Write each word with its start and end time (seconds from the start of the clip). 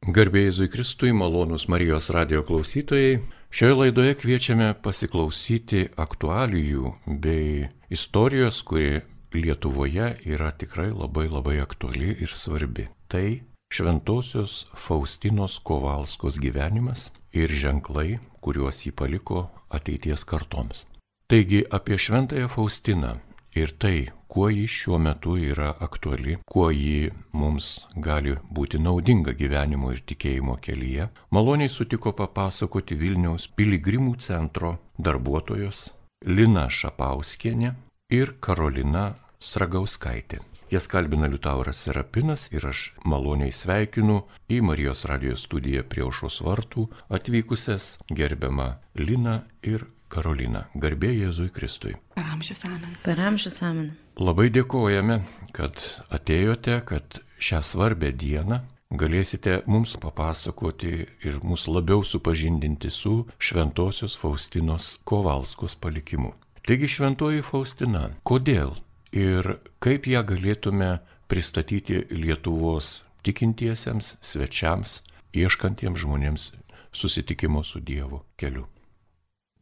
Garbėjai 0.00 0.46
Jėzui 0.46 0.66
Kristui, 0.72 1.10
malonus 1.12 1.66
Marijos 1.68 2.06
radio 2.16 2.40
klausytojai, 2.48 3.18
šioje 3.52 3.74
laidoje 3.76 4.14
kviečiame 4.16 4.70
pasiklausyti 4.80 5.90
aktualijų 6.00 6.94
bei 7.20 7.66
istorijos, 7.92 8.62
kuri 8.64 9.02
Lietuvoje 9.36 10.06
yra 10.24 10.48
tikrai 10.56 10.88
labai 10.88 11.26
labai 11.28 11.58
aktuali 11.60 12.14
ir 12.16 12.32
svarbi. 12.32 12.88
Tai 13.12 13.42
šventosios 13.68 14.70
Faustinos 14.72 15.60
Kovalskos 15.60 16.40
gyvenimas 16.40 17.10
ir 17.36 17.52
ženklai, 17.52 18.16
kuriuos 18.40 18.80
jį 18.86 18.96
paliko 18.96 19.50
ateities 19.68 20.24
kartoms. 20.24 20.86
Taigi 21.28 21.60
apie 21.68 22.00
šventąją 22.00 22.48
Faustiną 22.48 23.18
ir 23.54 23.72
tai, 23.78 24.10
kuo 24.30 24.48
ji 24.50 24.66
šiuo 24.70 24.98
metu 24.98 25.36
yra 25.36 25.74
aktuali, 25.80 26.38
kuo 26.46 26.70
ji 26.70 27.10
mums 27.32 27.70
gali 27.96 28.36
būti 28.50 28.78
naudinga 28.78 29.34
gyvenimo 29.34 29.90
ir 29.94 30.02
tikėjimo 30.06 30.58
kelyje, 30.62 31.08
maloniai 31.34 31.72
sutiko 31.72 32.12
papasakoti 32.12 32.98
Vilniaus 33.00 33.48
piligrimų 33.56 34.14
centro 34.22 34.76
darbuotojos 34.98 35.88
Lina 36.26 36.68
Šapauskienė 36.70 37.74
ir 38.12 38.36
Karolina 38.40 39.14
Sragauskaitė. 39.40 40.38
Jas 40.70 40.86
kalbina 40.86 41.26
Liutauras 41.26 41.80
Serapinas 41.82 42.44
ir 42.54 42.68
aš 42.68 42.92
maloniai 43.02 43.50
sveikinu 43.50 44.20
į 44.46 44.60
Marijos 44.62 45.02
radijos 45.10 45.48
studiją 45.48 45.82
prie 45.82 46.04
aušos 46.06 46.36
vartų 46.46 46.84
atvykusias 47.10 47.96
gerbiamą 48.14 48.68
Liną 48.94 49.40
ir 49.66 49.88
Karolina. 50.10 50.66
Garbė 50.74 51.12
Jėzui 51.14 51.48
Kristui. 51.54 51.94
Per 52.16 52.26
amžius 52.34 52.64
amen. 52.68 52.98
Per 53.04 53.20
amžius 53.22 53.60
amen. 53.66 53.92
Labai 54.20 54.50
dėkojame, 54.52 55.20
kad 55.56 55.80
atėjote, 56.12 56.80
kad 56.88 57.22
šią 57.40 57.62
svarbę 57.64 58.10
dieną 58.12 58.60
galėsite 58.90 59.60
mums 59.70 59.94
papasakoti 60.02 60.92
ir 61.26 61.38
mus 61.46 61.68
labiau 61.70 62.02
supažindinti 62.04 62.90
su 62.90 63.24
Šventojios 63.38 64.16
Faustinos 64.18 64.96
Kovalskos 65.04 65.76
palikimu. 65.78 66.34
Taigi 66.66 66.90
Šventoji 66.90 67.44
Faustina, 67.46 68.10
kodėl 68.26 68.74
ir 69.14 69.56
kaip 69.82 70.10
ją 70.10 70.24
galėtume 70.26 70.98
pristatyti 71.30 72.02
Lietuvos 72.10 73.00
tikintiesiems, 73.26 74.16
svečiams, 74.20 75.00
ieškantiems 75.32 76.02
žmonėms 76.02 76.50
susitikimo 76.92 77.62
su 77.64 77.80
Dievu 77.80 78.24
keliu? 78.36 78.66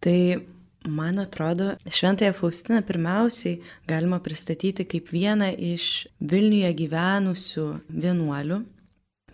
Tai 0.01 0.39
man 0.89 1.19
atrodo, 1.19 1.77
Šventąją 1.91 2.33
Faustiną 2.33 2.83
pirmiausiai 2.83 3.61
galima 3.87 4.21
pristatyti 4.21 4.87
kaip 4.87 5.13
vieną 5.13 5.53
iš 5.75 6.09
Vilniuje 6.21 6.73
gyvenusių 6.83 7.69
vienuolių. 7.91 8.63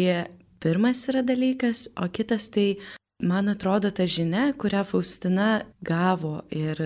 pirmas 0.62 1.04
yra 1.10 1.24
dalykas, 1.26 1.88
o 1.98 2.08
kitas 2.08 2.48
tai, 2.54 2.76
man 3.22 3.50
atrodo, 3.52 3.90
ta 3.90 4.06
žinia, 4.06 4.50
kurią 4.58 4.84
Faustina 4.88 5.52
gavo 5.84 6.40
ir 6.50 6.80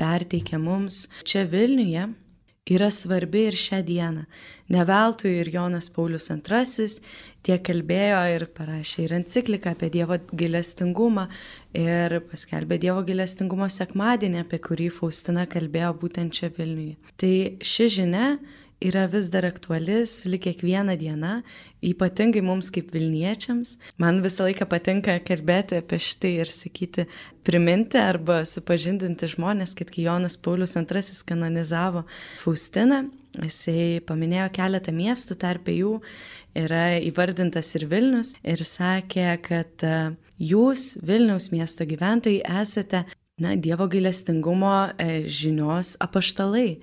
perteikė 0.00 0.60
mums 0.60 1.06
čia 1.28 1.44
Vilniuje, 1.48 2.08
yra 2.70 2.90
svarbi 2.92 3.46
ir 3.48 3.56
šią 3.58 3.80
dieną. 3.86 4.24
Neveltui 4.70 5.32
ir 5.40 5.50
Jonas 5.50 5.88
Paulius 5.90 6.30
II 6.30 6.86
tiek 7.42 7.62
kalbėjo 7.66 8.20
ir 8.34 8.46
parašė 8.54 9.06
ir 9.06 9.14
encikliką 9.16 9.72
apie 9.74 9.90
Dievo 9.90 10.18
gilestingumą 10.30 11.26
ir 11.74 12.20
paskelbė 12.30 12.78
Dievo 12.82 13.02
gilestingumo 13.06 13.68
sekmadienį, 13.72 14.44
apie 14.44 14.60
kurį 14.62 14.90
Faustina 14.94 15.46
kalbėjo 15.50 15.94
būtent 16.02 16.36
čia 16.36 16.52
Vilniuje. 16.56 16.98
Tai 17.16 17.34
ši 17.64 17.88
žinia 17.96 18.26
yra 18.80 19.04
vis 19.12 19.28
dar 19.32 19.44
aktuali, 19.44 20.06
sulik 20.08 20.46
kiekvieną 20.46 20.96
dieną, 21.00 21.32
ypatingai 21.84 22.42
mums 22.42 22.70
kaip 22.72 22.90
Vilniečiams. 22.94 23.76
Man 24.00 24.22
visą 24.24 24.46
laiką 24.48 24.66
patinka 24.70 25.18
kalbėti 25.24 25.78
apie 25.80 26.00
šitai 26.00 26.32
ir 26.40 26.50
sakyti, 26.50 27.06
priminti 27.44 28.00
arba 28.00 28.40
supažindinti 28.48 29.28
žmonės, 29.34 29.76
kad 29.76 29.92
kai 29.92 30.06
Jonas 30.08 30.38
Paulius 30.40 30.76
II 30.80 31.20
kanonizavo 31.28 32.06
Faustiną, 32.40 33.04
jisai 33.38 34.00
paminėjo 34.08 34.48
keletą 34.56 34.94
miestų, 34.96 35.36
tarp 35.40 35.68
jų 35.70 35.98
yra 36.56 36.98
įvardintas 37.04 37.74
ir 37.78 37.86
Vilnius 37.90 38.34
ir 38.42 38.64
sakė, 38.66 39.28
kad 39.44 39.86
e, 39.86 39.96
jūs, 40.40 40.96
Vilniaus 41.04 41.50
miesto 41.52 41.86
gyventojai, 41.86 42.42
esate 42.62 43.04
na, 43.40 43.54
Dievo 43.56 43.88
gailestingumo 43.90 44.90
e, 44.98 45.22
žinios 45.28 45.94
apaštalai. 46.02 46.80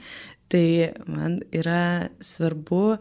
Tai 0.48 0.68
man 1.08 1.42
yra 1.52 2.10
svarbu 2.24 2.98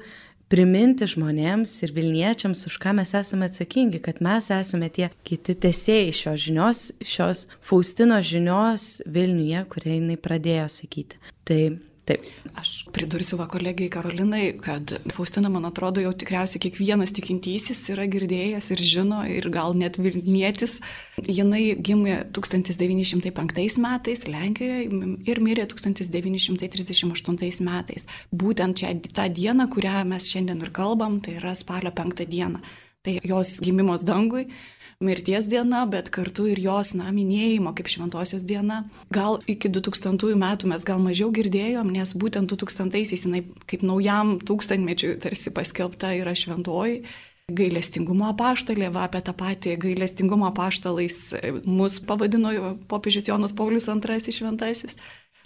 priminti 0.51 1.07
žmonėms 1.11 1.73
ir 1.83 1.93
Vilniečiams, 1.95 2.67
už 2.69 2.79
ką 2.83 2.95
mes 2.99 3.13
esame 3.19 3.49
atsakingi, 3.51 4.01
kad 4.03 4.21
mes 4.23 4.51
esame 4.55 4.91
tie 4.95 5.11
kiti 5.27 5.57
tesėjai 5.67 6.13
šios 6.15 6.45
žinios, 6.45 6.85
šios 7.03 7.47
Faustino 7.65 8.21
žinios 8.23 9.01
Vilniuje, 9.07 9.65
kurią 9.73 9.99
jinai 9.99 10.19
pradėjo 10.23 10.69
sakyti. 10.79 11.19
Tai 11.47 11.61
Taip. 12.07 12.23
Aš 12.57 12.85
pridursiu 12.95 13.35
va 13.41 13.49
kolegijai 13.51 13.91
Karolinai, 13.91 14.45
kad 14.63 14.93
Faustina, 15.11 15.51
man 15.51 15.67
atrodo, 15.67 15.99
jau 16.05 16.13
tikriausiai 16.15 16.63
kiekvienas 16.63 17.11
tikintysis 17.17 17.81
yra 17.93 18.07
girdėjęs 18.09 18.71
ir 18.77 18.83
žino, 18.87 19.25
ir 19.27 19.49
gal 19.51 19.75
net 19.75 19.99
Vilnietis. 19.99 20.79
Jinai 21.27 21.75
gimė 21.83 22.21
1905 22.37 23.81
metais 23.83 24.23
Lenkijoje 24.31 24.87
ir 25.27 25.43
mirė 25.43 25.67
1938 25.75 27.67
metais. 27.67 28.07
Būtent 28.31 28.79
čia 28.81 28.95
tą 29.11 29.27
dieną, 29.27 29.67
kurią 29.75 30.07
mes 30.07 30.31
šiandien 30.31 30.63
ir 30.63 30.71
kalbam, 30.79 31.19
tai 31.21 31.41
yra 31.41 31.59
spalio 31.59 31.91
penktą 31.91 32.25
dieną. 32.31 32.63
Tai 33.07 33.19
jos 33.23 33.59
gimimos 33.63 34.07
dangui 34.07 34.47
mirties 35.01 35.47
diena, 35.51 35.85
bet 35.91 36.09
kartu 36.15 36.47
ir 36.51 36.61
jos, 36.63 36.93
na, 36.97 37.11
minėjimo 37.15 37.73
kaip 37.77 37.91
šventosios 37.93 38.45
diena. 38.47 38.85
Gal 39.13 39.41
iki 39.51 39.71
2000 39.73 40.37
metų 40.41 40.73
mes 40.73 40.85
gal 40.87 41.01
mažiau 41.03 41.31
girdėjom, 41.35 41.93
nes 41.93 42.15
būtent 42.17 42.53
2000-aisiais 42.53 43.27
jinai 43.29 43.45
kaip 43.69 43.85
naujam 43.87 44.37
tūkstantmečiui 44.41 45.17
tarsi 45.23 45.53
paskelbta 45.55 46.15
yra 46.21 46.37
šventoji. 46.37 47.03
Gailestingumo 47.47 48.27
apaštalė, 48.33 48.89
va 48.91 49.05
apie 49.07 49.21
tą 49.23 49.31
patį 49.39 49.77
gailestingumo 49.85 50.49
apaštalais 50.49 51.21
mus 51.63 52.01
pavadino 52.03 52.51
popiežius 52.91 53.29
Jonas 53.29 53.55
Paulius 53.55 53.87
II 53.87 54.35
šventasis. 54.35 54.99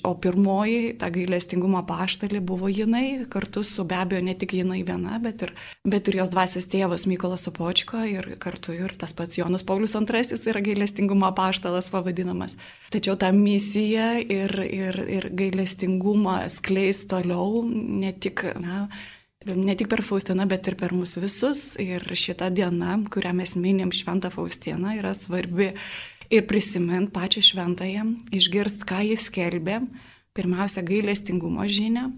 O 0.02 0.14
pirmoji, 0.16 0.94
ta 1.00 1.10
gailestingumo 1.12 1.82
paštalė 1.88 2.40
buvo 2.44 2.70
jinai, 2.72 3.26
kartu 3.28 3.60
su 3.66 3.84
be 3.84 3.98
abejo 4.00 4.22
ne 4.24 4.34
tik 4.38 4.54
jinai 4.56 4.80
viena, 4.86 5.18
bet 5.20 5.44
ir, 5.44 5.52
bet 5.84 6.08
ir 6.08 6.20
jos 6.22 6.32
dvasios 6.32 6.68
tėvas 6.72 7.04
Mykolas 7.10 7.44
Sopočko 7.44 8.00
ir 8.08 8.30
kartu 8.40 8.72
ir 8.76 8.94
tas 8.96 9.12
pats 9.16 9.36
Jonas 9.36 9.64
Paulius 9.66 9.96
II 9.98 10.38
yra 10.52 10.62
gailestingumo 10.64 11.28
paštalas 11.36 11.90
pavadinamas. 11.92 12.56
Tačiau 12.94 13.18
ta 13.20 13.28
misija 13.36 14.14
ir, 14.20 14.56
ir, 14.64 15.00
ir 15.18 15.28
gailestingumą 15.36 16.38
skleis 16.48 17.04
toliau 17.10 17.64
ne 17.68 18.14
tik, 18.16 18.46
na, 18.62 18.86
ne 19.44 19.76
tik 19.76 19.90
per 19.92 20.04
Faustiną, 20.06 20.48
bet 20.48 20.70
ir 20.70 20.78
per 20.80 20.94
mus 20.96 21.18
visus. 21.20 21.74
Ir 21.80 22.04
šita 22.08 22.48
diena, 22.54 22.96
kurią 23.12 23.34
mes 23.36 23.56
minim 23.60 23.92
Šventą 23.92 24.32
Faustiną, 24.32 24.96
yra 24.96 25.12
svarbi 25.16 25.74
ir 26.30 26.46
prisimint 26.46 27.10
pačią 27.12 27.42
šventąją, 27.44 28.06
išgirst, 28.34 28.86
ką 28.88 29.02
jis 29.10 29.28
kelbė, 29.34 29.80
pirmiausia, 30.36 30.84
gailestingumo 30.86 31.66
žinę, 31.66 32.08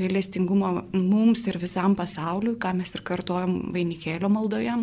gailestingumo 0.00 0.72
mums 0.92 1.46
ir 1.46 1.60
visam 1.62 1.94
pasauliu, 1.96 2.56
ką 2.58 2.74
mes 2.78 2.94
ir 2.94 3.04
kartuojam 3.06 3.70
vainikėlio 3.74 4.30
maldoje. 4.32 4.80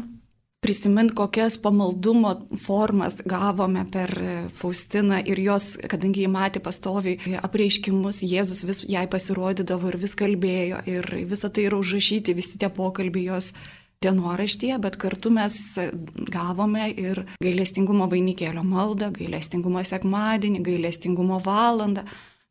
Prisimint, 0.57 1.11
kokias 1.13 1.59
pamaldumo 1.61 2.31
formas 2.57 3.19
gavome 3.29 3.83
per 3.93 4.09
Faustiną 4.57 5.19
ir 5.29 5.37
jos, 5.37 5.75
kadangi 5.85 6.23
jį 6.23 6.31
matė 6.33 6.63
pastoviai 6.65 7.37
apreiškimus, 7.45 8.23
Jėzus 8.25 8.63
vis 8.65 8.81
jai 8.89 9.05
pasirodydavo 9.11 9.91
ir 9.91 9.99
vis 10.01 10.17
kalbėjo 10.17 10.81
ir 10.89 11.07
visą 11.29 11.51
tai 11.53 11.67
yra 11.69 11.77
užrašyti, 11.77 12.33
visi 12.33 12.57
tie 12.57 12.71
pokalbiai 12.73 13.29
jos 13.29 13.51
dienoraštyje, 14.03 14.77
bet 14.81 14.97
kartu 15.01 15.31
mes 15.33 15.55
gavome 16.33 16.89
ir 16.91 17.23
gailestingumo 17.43 18.07
vainikėlio 18.11 18.63
maldą, 18.65 19.11
gailestingumo 19.15 19.83
sekmadienį, 19.87 20.61
gailestingumo 20.65 21.39
valandą, 21.45 22.05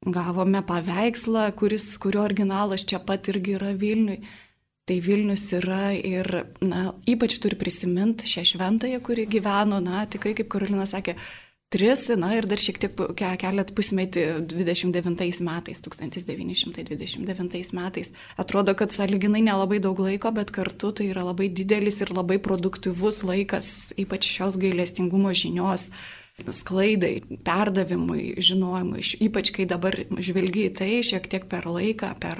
gavome 0.06 0.62
paveikslą, 0.66 1.48
kuris, 1.58 1.92
kurio 2.02 2.24
originalas 2.26 2.84
čia 2.86 3.00
pat 3.02 3.30
irgi 3.32 3.56
yra 3.60 3.72
Vilniui. 3.78 4.20
Tai 4.86 5.00
Vilnius 5.02 5.48
yra 5.56 5.88
ir, 5.98 6.28
na, 6.62 6.92
ypač 7.10 7.40
turi 7.42 7.56
prisiminti 7.58 8.28
šią 8.30 8.44
šventąją, 8.52 9.00
kuri 9.02 9.24
gyveno, 9.26 9.80
na, 9.82 10.04
tikrai, 10.06 10.36
kaip 10.38 10.46
Karolina 10.52 10.84
sakė, 10.86 11.16
tris, 11.68 12.08
na 12.16 12.34
ir 12.36 12.46
dar 12.48 12.60
šiek 12.62 12.78
tiek 12.82 12.92
kelet 13.40 13.72
pusmetį 13.76 14.24
29 14.50 15.40
metais, 15.46 15.80
1929 15.84 17.72
metais. 17.76 18.12
Atrodo, 18.40 18.74
kad 18.78 18.94
sąlyginai 18.94 19.42
nelabai 19.46 19.80
daug 19.82 19.98
laiko, 20.00 20.30
bet 20.36 20.52
kartu 20.54 20.92
tai 20.96 21.10
yra 21.12 21.22
labai 21.26 21.48
didelis 21.50 22.00
ir 22.04 22.10
labai 22.14 22.38
produktyvus 22.42 23.22
laikas, 23.26 23.92
ypač 23.98 24.22
šios 24.36 24.54
gailestingumo 24.62 25.34
žinios 25.34 25.90
sklaidai, 26.36 27.22
perdavimui, 27.46 28.36
žinojimui, 28.44 29.00
ypač 29.24 29.50
kai 29.56 29.64
dabar 29.68 29.96
žvelgi 29.96 30.68
į 30.68 30.74
tai 30.76 30.92
šiek 31.06 31.24
tiek 31.32 31.48
per 31.48 31.64
laiką, 31.64 32.12
per, 32.20 32.36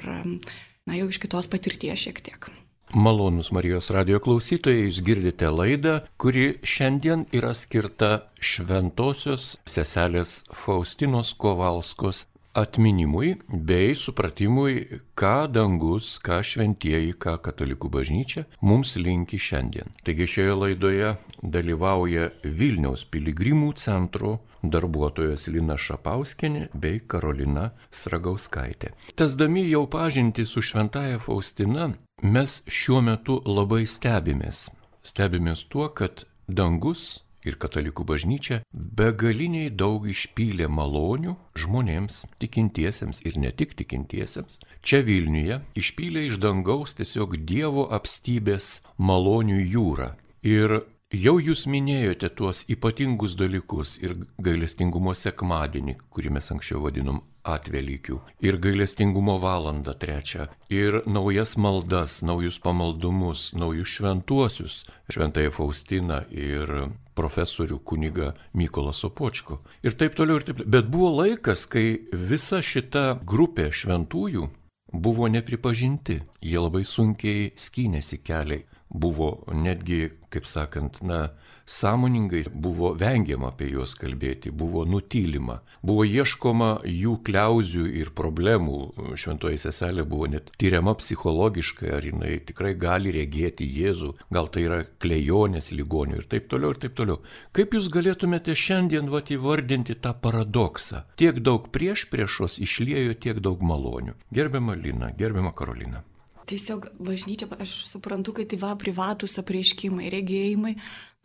na 0.85 0.93
jau 0.99 1.07
iš 1.09 1.17
kitos 1.23 1.49
patirties 1.49 2.05
šiek 2.05 2.21
tiek. 2.21 2.51
Malonus 2.95 3.49
Marijos 3.51 3.89
radio 3.91 4.21
klausytojai, 4.23 4.85
jūs 4.85 5.01
girdite 5.03 5.49
laidą, 5.51 5.97
kuri 6.15 6.53
šiandien 6.63 7.25
yra 7.35 7.51
skirta 7.51 8.29
šventosios 8.39 9.57
seselės 9.67 10.37
Faustinos 10.55 11.33
Kovalskos 11.35 12.23
atminimui 12.57 13.35
bei 13.51 13.91
supratimui, 13.95 15.01
ką 15.19 15.35
dangus, 15.51 16.15
ką 16.23 16.39
šventieji, 16.47 17.11
ką 17.19 17.35
katalikų 17.43 17.91
bažnyčia 17.91 18.47
mums 18.65 18.95
linki 18.95 19.37
šiandien. 19.37 19.91
Taigi 20.07 20.25
šioje 20.33 20.55
laidoje 20.63 21.13
dalyvauja 21.43 22.31
Vilniaus 22.43 23.03
piligrimų 23.11 23.75
centro 23.77 24.37
darbuotojas 24.63 25.47
Lina 25.53 25.77
Šapauskinė 25.77 26.69
bei 26.73 27.03
Karolina 27.03 27.69
Sragauskaitė. 27.93 28.95
Tesdami 29.19 29.67
jau 29.67 29.85
pažinti 29.91 30.47
su 30.47 30.63
šventaja 30.65 31.19
Faustina, 31.21 31.91
mes 32.21 32.61
šiuo 32.65 33.01
metu 33.05 33.37
labai 33.45 33.85
stebimės. 33.85 34.67
Stebimės 35.05 35.63
tuo, 35.69 35.87
kad 35.93 36.25
dangus 36.47 37.21
ir 37.45 37.55
katalikų 37.61 38.03
bažnyčia 38.09 38.59
begaliniai 38.73 39.69
daug 39.69 40.07
išpylė 40.09 40.67
malonių 40.67 41.35
žmonėms, 41.61 42.25
tikintiesiems 42.41 43.21
ir 43.23 43.37
ne 43.37 43.51
tik 43.51 43.77
tikintiesiems. 43.77 44.57
Čia 44.81 45.03
Vilniuje 45.05 45.61
išpylė 45.77 46.25
iš 46.27 46.41
dangaus 46.41 46.97
tiesiog 46.97 47.37
Dievo 47.45 47.87
apstybės 47.93 48.81
malonių 48.97 49.61
jūrą. 49.61 50.11
Ir 50.41 50.81
Jau 51.15 51.37
jūs 51.39 51.61
minėjote 51.71 52.27
tuos 52.35 52.65
ypatingus 52.67 53.37
dalykus 53.39 53.93
ir 54.03 54.11
gailestingumo 54.43 55.13
sekmadienį, 55.15 55.93
kurį 56.11 56.33
mes 56.35 56.51
anksčiau 56.51 56.81
vadinom 56.83 57.21
atvelykių, 57.47 58.17
ir 58.43 58.57
gailestingumo 58.59 59.37
valandą 59.39 59.93
trečią, 59.95 60.49
ir 60.67 60.99
naujas 61.07 61.55
maldas, 61.55 62.17
naujus 62.27 62.59
pamaldumus, 62.59 63.53
naujus 63.55 63.87
šventuosius, 63.87 64.83
šventąją 65.07 65.55
Faustiną 65.55 66.25
ir 66.27 66.75
profesorių 67.15 67.79
kuniga 67.87 68.33
Mykolą 68.51 68.91
Sopočko. 68.91 69.61
Ir 69.87 69.95
taip 69.95 70.19
toliau, 70.19 70.41
ir 70.41 70.43
taip 70.43 70.59
toliau. 70.59 70.73
Bet 70.75 70.91
buvo 70.91 71.15
laikas, 71.21 71.69
kai 71.71 72.01
visa 72.11 72.59
šita 72.59 73.21
grupė 73.23 73.71
šventųjų 73.71 74.49
buvo 74.91 75.31
nepripažinti, 75.31 76.19
jie 76.43 76.59
labai 76.59 76.83
sunkiai 76.83 77.53
skynėsi 77.55 78.19
keliai 78.19 78.67
buvo 78.89 79.43
netgi, 79.53 80.07
kaip 80.31 80.47
sakant, 80.47 81.01
na, 81.03 81.27
sąmoningai 81.67 82.43
buvo 82.53 82.93
vengiama 82.95 83.49
apie 83.51 83.67
juos 83.73 83.93
kalbėti, 83.99 84.53
buvo 84.55 84.85
nutylima, 84.87 85.59
buvo 85.83 86.05
ieškoma 86.07 86.69
jų 86.87 87.17
kliauzių 87.27 87.83
ir 88.01 88.13
problemų. 88.15 88.77
Šventoji 89.19 89.59
seselė 89.59 90.07
buvo 90.07 90.29
net 90.31 90.53
tyriama 90.61 90.95
psichologiškai, 91.01 91.91
ar 91.97 92.07
jinai 92.07 92.37
tikrai 92.47 92.73
gali 92.79 93.11
regėti 93.11 93.67
Jėzų, 93.67 94.13
gal 94.31 94.47
tai 94.47 94.63
yra 94.69 94.81
klejonės 95.03 95.73
ligonių 95.75 96.21
ir 96.21 96.31
taip 96.31 96.47
toliau 96.51 96.71
ir 96.71 96.81
taip 96.85 96.95
toliau. 96.95 97.19
Kaip 97.51 97.75
jūs 97.75 97.91
galėtumėte 97.91 98.55
šiandien 98.55 99.11
vat 99.11 99.33
įvardinti 99.35 99.99
tą 99.99 100.15
paradoksą? 100.23 101.03
Tiek 101.19 101.43
daug 101.43 101.67
prieš 101.75 102.07
priešos 102.13 102.61
išliejo 102.63 103.19
tiek 103.19 103.43
daug 103.43 103.59
malonių. 103.59 104.15
Gerbiama 104.31 104.79
Lina, 104.79 105.11
gerbiama 105.19 105.51
Karolina. 105.51 106.05
Tiesiog 106.47 106.85
bažnyčia, 107.03 107.49
aš 107.59 107.73
suprantu, 107.89 108.31
kad 108.37 108.47
tai 108.47 108.59
va 108.61 108.71
privatus 108.79 109.35
apreiškimai, 109.41 110.07
regėjimai, 110.13 110.77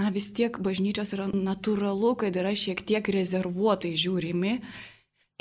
na 0.03 0.11
vis 0.15 0.33
tiek 0.35 0.57
bažnyčios 0.59 1.15
yra 1.15 1.29
natūralu, 1.31 2.17
kad 2.25 2.35
yra 2.35 2.51
šiek 2.59 2.83
tiek 2.89 3.07
rezervuotai 3.15 3.93
žiūrimi 3.95 4.57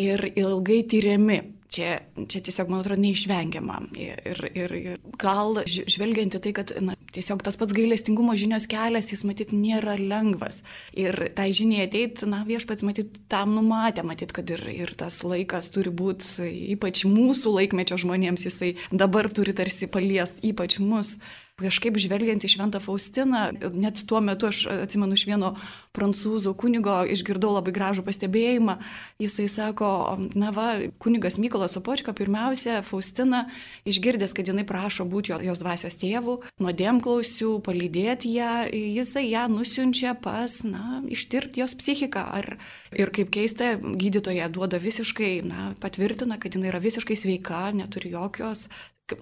ir 0.01 0.27
ilgai 0.35 0.83
tyriami. 0.89 1.39
Čia, 1.71 2.01
čia 2.27 2.41
tiesiog, 2.43 2.67
man 2.67 2.81
atrodo, 2.83 2.99
neišvengiama. 2.99 3.77
Ir, 3.95 4.41
ir, 4.59 4.73
ir 4.75 4.95
gal 5.21 5.61
žvelgiant 5.65 6.35
į 6.35 6.41
tai, 6.43 6.51
kad 6.57 6.73
na, 6.83 6.97
tiesiog 7.15 7.43
tas 7.45 7.57
pats 7.59 7.75
gailestingumo 7.75 8.35
žinios 8.39 8.67
kelias, 8.71 9.11
jis 9.13 9.23
matyt 9.27 9.53
nėra 9.55 9.97
lengvas. 9.99 10.61
Ir 10.97 11.17
tai 11.37 11.49
žiniai 11.55 11.87
ateit, 11.87 12.23
na, 12.29 12.43
viešpats 12.47 12.85
matyt 12.87 13.19
tam 13.31 13.55
numatė, 13.57 14.05
matyt, 14.07 14.33
kad 14.35 14.49
ir, 14.53 14.63
ir 14.71 14.95
tas 14.99 15.21
laikas 15.27 15.71
turi 15.73 15.93
būti, 15.93 16.47
ypač 16.75 17.05
mūsų 17.09 17.55
laikmečio 17.59 17.99
žmonėms, 18.01 18.47
jisai 18.47 18.73
dabar 18.91 19.29
turi 19.31 19.55
tarsi 19.57 19.89
paliest, 19.91 20.41
ypač 20.45 20.79
mus 20.81 21.17
kažkaip 21.61 21.97
žvelgiant 22.01 22.43
į 22.43 22.49
Šventą 22.55 22.81
Faustiną, 22.83 23.49
net 23.73 24.01
tuo 24.09 24.21
metu 24.23 24.49
aš 24.49 24.63
atsimenu 24.71 25.17
iš 25.17 25.25
vieno 25.29 25.53
prancūzų 25.95 26.53
kunigo, 26.59 27.01
išgirdau 27.09 27.53
labai 27.55 27.73
gražų 27.75 28.05
pastebėjimą. 28.07 28.77
Jisai 29.21 29.47
sako, 29.51 29.91
na 30.37 30.51
va, 30.55 30.67
kunigas 31.01 31.37
Mykolas 31.41 31.75
Sopočka 31.77 32.13
pirmiausia 32.17 32.81
Faustina, 32.87 33.45
išgirdęs, 33.89 34.35
kad 34.37 34.49
jinai 34.51 34.65
prašo 34.67 35.05
būti 35.09 35.35
jos 35.45 35.61
dvasios 35.61 35.97
tėvų, 36.01 36.37
nuodėmklausių, 36.63 37.51
palydėti 37.65 38.35
ją, 38.37 38.53
jisai 38.71 39.27
ją 39.29 39.47
nusiunčia 39.51 40.15
pas, 40.21 40.61
na, 40.67 41.01
ištirti 41.09 41.63
jos 41.63 41.75
psichiką. 41.77 42.23
Ar, 42.41 42.55
ir 42.95 43.11
kaip 43.13 43.33
keista, 43.33 43.75
gydytoja 43.81 44.49
duoda 44.53 44.81
visiškai, 44.81 45.33
na, 45.47 45.71
patvirtina, 45.81 46.39
kad 46.41 46.55
jinai 46.55 46.71
yra 46.71 46.81
visiškai 46.83 47.19
sveika, 47.19 47.67
neturi 47.75 48.15
jokios 48.15 48.67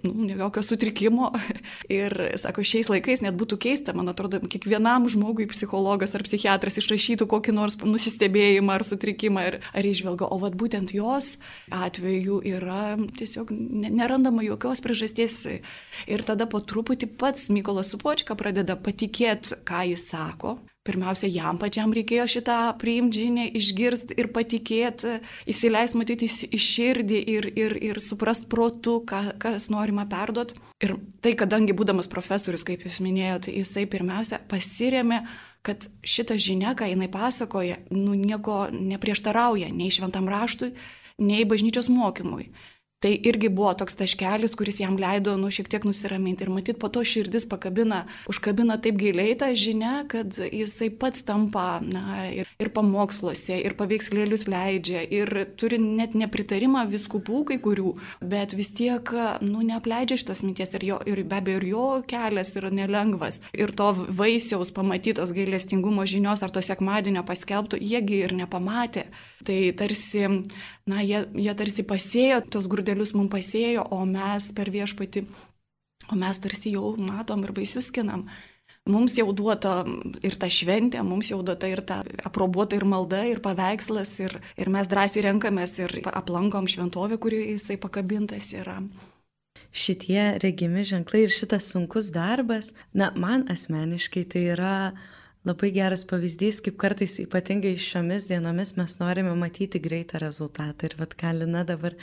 nu, 0.04 0.30
jokio 0.38 0.64
sutrikimo. 0.66 1.32
Ir 2.00 2.16
sako, 2.40 2.64
šiais 2.66 2.90
laikais 2.92 3.24
net 3.26 3.38
būtų 3.40 3.60
keista, 3.62 3.96
man 3.98 4.12
atrodo, 4.12 4.42
kiekvienam 4.42 5.08
žmogui 5.12 5.48
psichologas 5.52 6.16
ar 6.18 6.26
psichiatras 6.28 6.80
išrašytų 6.82 7.28
kokį 7.30 7.56
nors 7.56 7.80
nusistebėjimą 7.84 8.80
ar 8.80 8.88
sutrikimą 8.88 9.46
ar, 9.52 9.60
ar 9.74 9.90
išvelgo, 9.90 10.30
o 10.30 10.40
vad 10.42 10.58
būtent 10.60 10.94
jos 10.96 11.38
atveju 11.74 12.42
yra 12.48 12.96
tiesiog 13.20 13.52
nerandama 13.52 14.46
jokios 14.46 14.84
priežasties. 14.86 15.42
Ir 16.10 16.26
tada 16.28 16.48
po 16.50 16.62
truputį 16.62 17.12
pats 17.20 17.50
Mykolas 17.54 17.92
Supočka 17.94 18.38
pradeda 18.40 18.78
patikėti, 18.80 19.60
ką 19.68 19.86
jis 19.92 20.06
sako, 20.12 20.60
Pirmiausia, 20.90 21.28
jam 21.30 21.60
pačiam 21.62 21.92
reikėjo 21.94 22.24
šitą 22.34 22.58
priimti 22.82 23.22
žinę, 23.22 23.44
išgirsti 23.60 24.16
ir 24.18 24.32
patikėti, 24.34 25.20
įsileisti 25.52 26.00
matyti 26.00 26.30
į 26.50 26.60
širdį 26.66 27.20
ir, 27.36 27.48
ir, 27.54 27.76
ir 27.92 28.00
suprast 28.02 28.48
protų, 28.50 28.96
ką, 29.10 29.20
kas 29.44 29.70
norima 29.70 30.08
perduoti. 30.10 30.58
Ir 30.82 30.96
tai, 31.22 31.36
kadangi 31.38 31.76
būdamas 31.78 32.10
profesorius, 32.10 32.66
kaip 32.66 32.88
jūs 32.88 32.98
minėjote, 33.06 33.54
jisai 33.54 33.86
pirmiausia 33.92 34.42
pasirėmė, 34.50 35.22
kad 35.68 35.86
šitą 36.02 36.40
žinią, 36.42 36.74
ką 36.80 36.90
jinai 36.90 37.12
pasakoja, 37.14 37.78
nu 37.94 38.18
nieko 38.18 38.64
neprieštarauja 38.74 39.70
nei 39.70 39.94
šventam 39.94 40.32
raštui, 40.32 40.72
nei 41.22 41.46
bažnyčios 41.46 41.92
mokymui. 41.94 42.50
Tai 43.00 43.14
irgi 43.24 43.48
buvo 43.48 43.72
toks 43.80 43.96
taškelis, 43.96 44.52
kuris 44.60 44.82
jam 44.82 44.98
leido, 45.00 45.38
nu, 45.40 45.48
šiek 45.56 45.70
tiek 45.72 45.86
nusiraminti. 45.88 46.44
Ir 46.44 46.50
matyt, 46.52 46.76
po 46.82 46.90
to 46.92 47.00
širdis 47.08 47.46
pakabina, 47.48 48.02
užkabina 48.28 48.76
taip 48.84 48.98
giliai 49.00 49.38
tą 49.40 49.48
žinią, 49.56 49.94
kad 50.12 50.36
jisai 50.44 50.90
pats 51.00 51.24
tampa, 51.24 51.80
na, 51.80 52.26
ir, 52.36 52.50
ir 52.60 52.72
pamoksluose, 52.76 53.56
ir 53.64 53.78
paveikslėlius 53.80 54.44
leidžia, 54.52 55.06
ir 55.16 55.32
turi 55.56 55.80
net 55.80 56.18
nepritarimą 56.20 56.84
viskupų 56.92 57.46
kai 57.54 57.60
kurių, 57.64 57.94
bet 58.20 58.58
vis 58.60 58.74
tiek, 58.76 59.14
nu, 59.48 59.64
neapleidžia 59.64 60.20
šitos 60.20 60.44
minties. 60.44 60.76
Ir, 60.76 60.88
jo, 60.92 61.00
ir 61.08 61.24
be 61.24 61.40
abejo, 61.40 61.64
ir 61.64 61.70
jo 61.72 61.88
kelias 62.04 62.52
yra 62.60 62.68
nelengvas. 62.68 63.40
Ir 63.56 63.72
to 63.80 63.94
vaisiaus 63.96 64.76
pamatytos 64.76 65.32
gailestingumo 65.40 66.04
žinios 66.04 66.44
ar 66.44 66.52
to 66.52 66.60
sekmadienio 66.60 67.24
paskelbto, 67.24 67.80
jiegi 67.80 68.26
ir 68.26 68.36
nepamatė. 68.44 69.08
Tai 69.48 69.58
tarsi, 69.80 70.26
na, 70.90 71.04
jie, 71.06 71.24
jie 71.38 71.56
tarsi 71.58 71.86
pasėjo 71.88 72.42
tos 72.54 72.70
grūdelius 72.72 73.14
mums 73.18 73.32
pasėjo, 73.34 73.86
o 73.96 74.06
mes 74.10 74.52
per 74.58 74.72
viešpati, 74.74 75.26
o 76.10 76.18
mes 76.20 76.42
tarsi 76.42 76.74
jau 76.76 76.96
matom 76.98 77.46
ir 77.46 77.54
vaisius 77.58 77.92
skinam. 77.92 78.26
Mums 78.90 79.14
jau 79.18 79.28
duota 79.36 79.84
ir 80.26 80.38
ta 80.42 80.48
šventė, 80.50 81.04
mums 81.06 81.30
jau 81.30 81.44
duota 81.46 81.70
ir 81.70 81.84
ta 81.86 82.00
aprobuota 82.26 82.78
ir 82.78 82.86
malda, 82.90 83.22
ir 83.30 83.42
paveikslas, 83.46 84.16
ir, 84.24 84.40
ir 84.58 84.72
mes 84.74 84.90
drąsiai 84.90 85.28
renkamės 85.28 85.78
ir 85.84 85.94
aplankom 86.10 86.70
šventovę, 86.70 87.20
kuri 87.22 87.44
jisai 87.54 87.78
pakabintas 87.82 88.54
yra 88.58 88.80
šitie 89.72 90.40
regimi 90.42 90.84
ženklai 90.84 91.26
ir 91.28 91.34
šitas 91.34 91.70
sunkus 91.72 92.12
darbas, 92.14 92.74
na, 92.94 93.12
man 93.16 93.46
asmeniškai 93.52 94.26
tai 94.30 94.46
yra 94.56 94.76
labai 95.50 95.72
geras 95.74 96.06
pavyzdys, 96.08 96.62
kaip 96.66 96.78
kartais 96.82 97.18
ypatingai 97.24 97.74
šiomis 97.82 98.30
dienomis 98.30 98.76
mes 98.78 98.96
norime 99.02 99.34
matyti 99.38 99.82
greitą 99.82 100.22
rezultatą. 100.22 100.90
Ir 100.90 100.96
vad 101.00 101.16
Kalina 101.20 101.66
dabar 101.68 101.98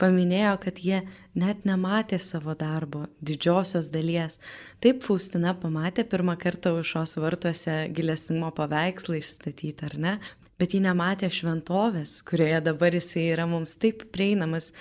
paminėjo, 0.00 0.54
kad 0.64 0.80
jie 0.82 1.02
net 1.36 1.66
nematė 1.68 2.18
savo 2.22 2.56
darbo, 2.58 3.06
didžiosios 3.20 3.92
dalies. 3.94 4.40
Taip 4.80 5.04
Faustina 5.04 5.54
pamatė 5.54 6.06
pirmą 6.08 6.38
kartą 6.40 6.74
už 6.80 6.96
šios 6.96 7.16
vartuose 7.20 7.76
gilestinimo 7.96 8.50
paveikslą 8.56 9.20
išstatyti, 9.20 9.76
ar 9.90 10.00
ne? 10.00 10.18
Bet 10.60 10.74
ji 10.74 10.80
nematė 10.84 11.30
šventovės, 11.32 12.20
kurioje 12.26 12.60
dabar 12.68 12.96
jisai 12.96 13.26
yra 13.34 13.46
mums 13.50 13.76
taip 13.80 14.06
prieinamas. 14.14 14.72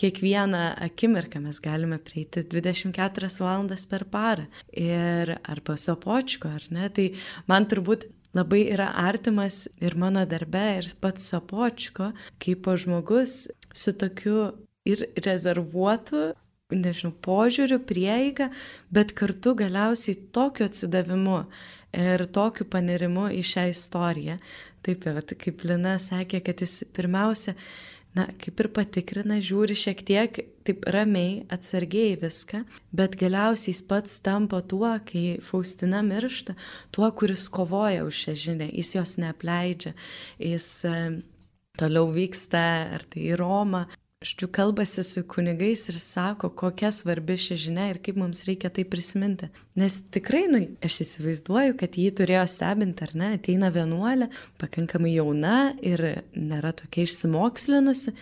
Kiekvieną 0.00 0.62
akimirką 0.86 1.42
mes 1.44 1.60
galime 1.60 1.98
prieiti 2.00 2.44
24 2.48 3.28
valandas 3.42 3.84
per 3.86 4.06
parą. 4.08 4.46
Ir 4.72 5.36
arba 5.44 5.76
sopočko, 5.76 6.48
ar 6.56 6.66
ne? 6.72 6.88
Tai 6.88 7.10
man 7.50 7.68
turbūt 7.68 8.08
labai 8.36 8.62
yra 8.72 8.90
artimas 9.06 9.66
ir 9.82 9.98
mano 10.00 10.24
darbe, 10.26 10.66
ir 10.80 10.88
pats 11.02 11.28
sopočko, 11.32 12.12
kaip 12.40 12.70
žmogus 12.80 13.50
su 13.74 13.92
tokiu 13.92 14.52
ir 14.88 15.04
rezervuotu 15.20 16.30
nežinau, 16.70 17.12
požiūriu, 17.24 17.80
prieiga, 17.86 18.50
bet 18.94 19.14
kartu 19.18 19.54
galiausiai 19.58 20.18
tokiu 20.34 20.66
atsidavimu 20.68 21.42
ir 21.96 22.26
tokiu 22.30 22.66
panirimu 22.70 23.28
į 23.34 23.42
šią 23.46 23.66
istoriją. 23.72 24.38
Taip, 24.86 25.04
bet 25.04 25.34
kaip 25.40 25.64
Lina 25.68 25.98
sakė, 26.00 26.40
kad 26.44 26.62
jis 26.64 26.80
pirmiausia, 26.96 27.52
na, 28.16 28.24
kaip 28.40 28.62
ir 28.62 28.68
patikrina, 28.74 29.36
žiūri 29.44 29.76
šiek 29.78 30.00
tiek 30.08 30.40
taip 30.66 30.86
ramiai, 30.94 31.42
atsargiai 31.52 32.16
viską, 32.20 32.62
bet 32.96 33.18
galiausiai 33.20 33.74
jis 33.74 33.82
pats 33.86 34.16
tampa 34.24 34.62
tuo, 34.64 34.90
kai 35.06 35.38
Faustina 35.44 36.00
miršta, 36.06 36.56
tuo, 36.94 37.10
kuris 37.12 37.48
kovoja 37.52 38.06
už 38.08 38.24
šią 38.24 38.36
žinę, 38.44 38.70
jis 38.72 38.94
jos 38.96 39.16
neapleidžia, 39.22 39.92
jis 40.40 40.70
e, 40.88 40.96
toliau 41.78 42.10
vyksta 42.16 42.64
ar 42.96 43.04
tai 43.04 43.28
į 43.30 43.38
Romą, 43.40 43.84
Žodžiu, 44.20 44.48
kalbasi 44.52 45.00
su 45.04 45.22
kunigais 45.24 45.86
ir 45.88 45.96
sako, 45.96 46.50
kokia 46.52 46.90
svarbi 46.92 47.38
ši 47.40 47.56
žinia 47.62 47.86
ir 47.88 47.98
kaip 48.04 48.18
mums 48.20 48.42
reikia 48.44 48.68
tai 48.68 48.82
prisiminti. 48.84 49.46
Nes 49.80 49.94
tikrai, 50.12 50.42
nu, 50.52 50.60
aš 50.84 50.98
įsivaizduoju, 51.06 51.78
kad 51.80 51.96
jį 51.96 52.10
turėjo 52.18 52.42
stebinti, 52.52 53.06
ar 53.06 53.14
ne, 53.16 53.30
ateina 53.38 53.70
vienuolė, 53.72 54.28
pakankamai 54.60 55.14
jauna 55.14 55.72
ir 55.80 56.04
nėra 56.36 56.74
tokia 56.82 57.06
išsimokslinusi. 57.08 58.12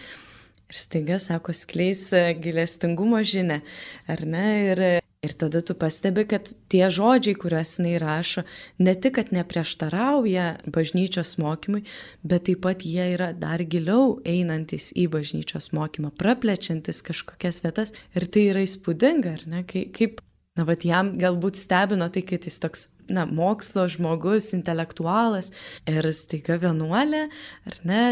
Ir 0.71 0.81
staiga, 0.85 1.19
sako, 1.19 1.51
skleis 1.65 2.05
gilestingumo 2.47 3.19
žinę, 3.27 3.59
ar 4.07 4.23
ne, 4.23 4.47
ir 4.71 4.85
Ir 5.27 5.33
tada 5.35 5.59
tu 5.67 5.75
pastebi, 5.75 6.23
kad 6.31 6.47
tie 6.71 6.87
žodžiai, 6.95 7.35
kuriuos 7.35 7.73
jinai 7.81 7.97
rašo, 7.99 8.45
ne 8.79 8.93
tik, 8.95 9.17
kad 9.17 9.33
neprieštarauja 9.35 10.45
bažnyčios 10.71 11.33
mokymui, 11.43 11.81
bet 12.23 12.45
taip 12.47 12.61
pat 12.63 12.85
jie 12.87 13.09
yra 13.17 13.33
dar 13.35 13.65
giliau 13.67 14.21
einantis 14.23 14.93
į 14.95 15.09
bažnyčios 15.11 15.73
mokymą, 15.75 16.13
praplečiantis 16.23 17.03
kažkokias 17.09 17.59
vietas. 17.65 17.91
Ir 18.15 18.29
tai 18.31 18.45
yra 18.53 18.63
įspūdinga, 18.63 19.33
ar 19.41 19.43
ne? 19.51 19.65
Kaip, 19.67 20.23
na, 20.55 20.69
vad 20.71 20.87
jam 20.87 21.11
galbūt 21.19 21.59
stebino 21.59 22.07
tai, 22.15 22.23
kad 22.23 22.47
jis 22.47 22.61
toks, 22.63 22.87
na, 23.11 23.27
mokslo 23.27 23.89
žmogus, 23.91 24.53
intelektualas 24.55 25.51
ir 25.91 26.07
staiga 26.15 26.61
vienuolė, 26.63 27.27
ar 27.67 27.83
ne, 27.91 28.05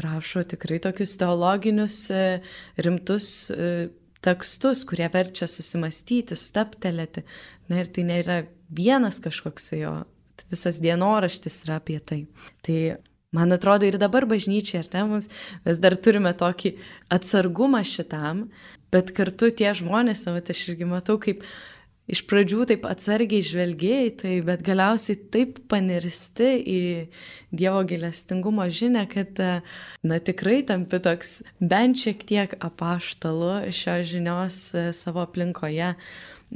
rašo 0.00 0.48
tikrai 0.48 0.80
tokius 0.88 1.18
teologinius 1.20 2.00
e, 2.08 2.26
rimtus 2.80 3.28
e, 3.52 3.88
tekstus, 4.26 4.84
kurie 4.88 5.06
verčia 5.12 5.48
susimastyti, 5.50 6.36
staptelėti. 6.38 7.24
Na 7.70 7.82
ir 7.82 7.90
tai 7.90 8.06
nėra 8.08 8.40
vienas 8.74 9.20
kažkoks 9.22 9.72
jo, 9.78 9.94
visas 10.50 10.80
dienoraštis 10.82 11.62
yra 11.66 11.80
apie 11.80 11.98
tai. 11.98 12.24
Tai 12.66 12.78
man 13.36 13.54
atrodo 13.56 13.86
ir 13.88 13.98
dabar 14.02 14.26
bažnyčiai, 14.28 14.82
ar 14.82 14.90
ne, 14.94 15.04
mums 15.12 15.30
vis 15.66 15.80
dar 15.82 15.96
turime 15.98 16.32
tokį 16.36 16.76
atsargumą 17.12 17.82
šitam, 17.86 18.46
bet 18.94 19.12
kartu 19.16 19.50
tie 19.54 19.72
žmonės, 19.76 20.26
na, 20.28 20.36
aš 20.38 20.62
irgi 20.72 20.88
matau, 20.88 21.18
kaip 21.22 21.44
iš 22.10 22.22
pradžių 22.30 22.66
taip 22.70 22.86
atsargiai 22.88 23.44
žvelgiai, 23.44 24.12
tai, 24.18 24.36
bet 24.46 24.62
galiausiai 24.66 25.18
taip 25.32 25.60
panirsti 25.70 26.52
į 26.60 26.80
Dievo 27.56 27.82
gilestingumo 27.88 28.66
žinę, 28.68 29.06
kad, 29.10 29.38
na, 30.06 30.18
tikrai 30.20 30.60
tampi 30.66 31.00
toks 31.02 31.40
bent 31.60 32.02
šiek 32.02 32.24
tiek 32.28 32.56
apaštalu 32.60 33.70
šios 33.74 34.10
žinios 34.10 34.58
e, 34.74 34.88
savo 34.96 35.22
aplinkoje 35.24 35.94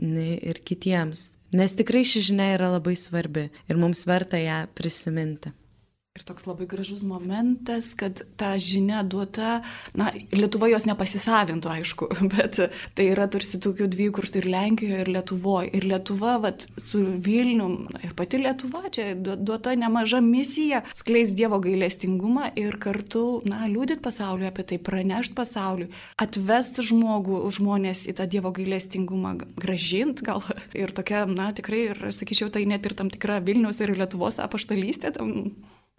ir 0.00 0.60
kitiems. 0.66 1.30
Nes 1.56 1.74
tikrai 1.74 2.04
ši 2.06 2.22
žinia 2.28 2.52
yra 2.58 2.68
labai 2.76 2.94
svarbi 2.98 3.48
ir 3.50 3.80
mums 3.80 4.04
verta 4.06 4.38
ją 4.38 4.64
prisiminti. 4.78 5.50
Ir 6.20 6.26
toks 6.28 6.44
labai 6.44 6.66
gražus 6.68 7.00
momentas, 7.00 7.94
kad 7.96 8.18
ta 8.36 8.50
žinia 8.60 9.00
duota, 9.00 9.62
na, 9.96 10.10
Lietuva 10.36 10.68
jos 10.68 10.84
nepasisavintų, 10.84 11.70
aišku, 11.72 12.08
bet 12.34 12.58
tai 12.92 13.06
yra 13.08 13.24
tarsi 13.32 13.56
tokių 13.64 13.86
dviejų 13.88 14.12
kursų 14.18 14.42
ir 14.42 14.48
Lenkijoje, 14.52 14.98
ir 15.00 15.10
Lietuvoje. 15.14 15.70
Ir 15.78 15.86
Lietuva, 15.88 16.34
vat, 16.42 16.66
su 16.76 17.00
Vilnium, 17.24 17.86
ir 18.04 18.12
pati 18.18 18.42
Lietuva, 18.42 18.90
čia 18.92 19.14
duota 19.16 19.72
nemaža 19.80 20.20
misija 20.20 20.82
skleis 20.92 21.32
Dievo 21.38 21.62
gailestingumą 21.64 22.50
ir 22.60 22.76
kartu, 22.84 23.24
na, 23.48 23.64
liūdit 23.64 24.04
pasauliu 24.04 24.50
apie 24.50 24.68
tai, 24.68 24.80
pranešt 24.90 25.32
pasauliu, 25.40 25.88
atvest 26.20 26.82
žmogų, 26.84 27.40
žmonės 27.56 28.04
į 28.12 28.18
tą 28.20 28.28
Dievo 28.28 28.52
gailestingumą, 28.60 29.38
gražint 29.56 30.20
gal. 30.26 30.44
Ir 30.80 30.92
tokia, 30.92 31.24
na, 31.24 31.48
tikrai, 31.56 31.86
ir 31.94 32.06
sakyčiau, 32.12 32.52
tai 32.52 32.66
net 32.68 32.84
ir 32.84 32.92
tam 32.98 33.08
tikra 33.08 33.40
Vilnius 33.44 33.80
ir 33.80 33.96
Lietuvos 33.96 34.36
apaštalystė 34.42 35.16
tam 35.16 35.32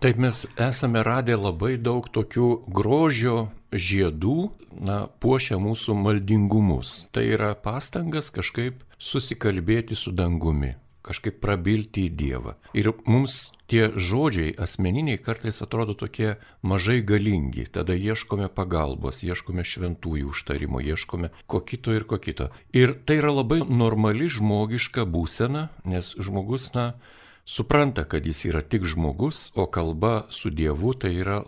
Taip 0.01 0.17
mes 0.17 0.48
esame 0.58 1.03
radę 1.05 1.36
labai 1.38 1.75
daug 1.77 2.08
tokių 2.10 2.46
grožio 2.74 3.51
žiedų, 3.70 4.38
na, 4.81 4.96
puošia 5.22 5.60
mūsų 5.62 5.93
maldingumus. 5.93 6.93
Tai 7.13 7.22
yra 7.36 7.51
pastangas 7.53 8.31
kažkaip 8.34 8.79
susikalbėti 8.98 9.93
su 9.93 10.10
dangumi, 10.10 10.72
kažkaip 11.05 11.38
prabilti 11.46 12.08
į 12.10 12.15
Dievą. 12.17 12.55
Ir 12.74 12.89
mums 13.05 13.51
tie 13.70 13.91
žodžiai 13.93 14.55
asmeniniai 14.58 15.22
kartais 15.22 15.62
atrodo 15.62 15.93
tokie 15.93 16.34
mažai 16.65 17.03
galingi, 17.05 17.70
tada 17.70 17.93
ieškome 17.93 18.50
pagalbos, 18.58 19.22
ieškome 19.22 19.62
šventųjų 19.62 20.34
užtarimo, 20.34 20.81
ieškome 20.81 21.29
ko 21.46 21.62
kito 21.62 21.93
ir 21.93 22.10
ko 22.10 22.17
kito. 22.17 22.50
Ir 22.74 22.98
tai 23.05 23.22
yra 23.22 23.38
labai 23.38 23.62
normali 23.70 24.34
žmogiška 24.34 25.05
būsena, 25.05 25.67
nes 25.86 26.15
žmogus, 26.17 26.72
na, 26.74 26.96
supranta, 27.45 28.03
kad 28.03 28.25
jis 28.25 28.45
yra 28.50 28.62
tik 28.62 28.86
žmogus, 28.86 29.50
o 29.55 29.65
kalba 29.65 30.27
su 30.29 30.50
Dievu 30.50 30.93
tai 30.93 31.15
yra 31.24 31.41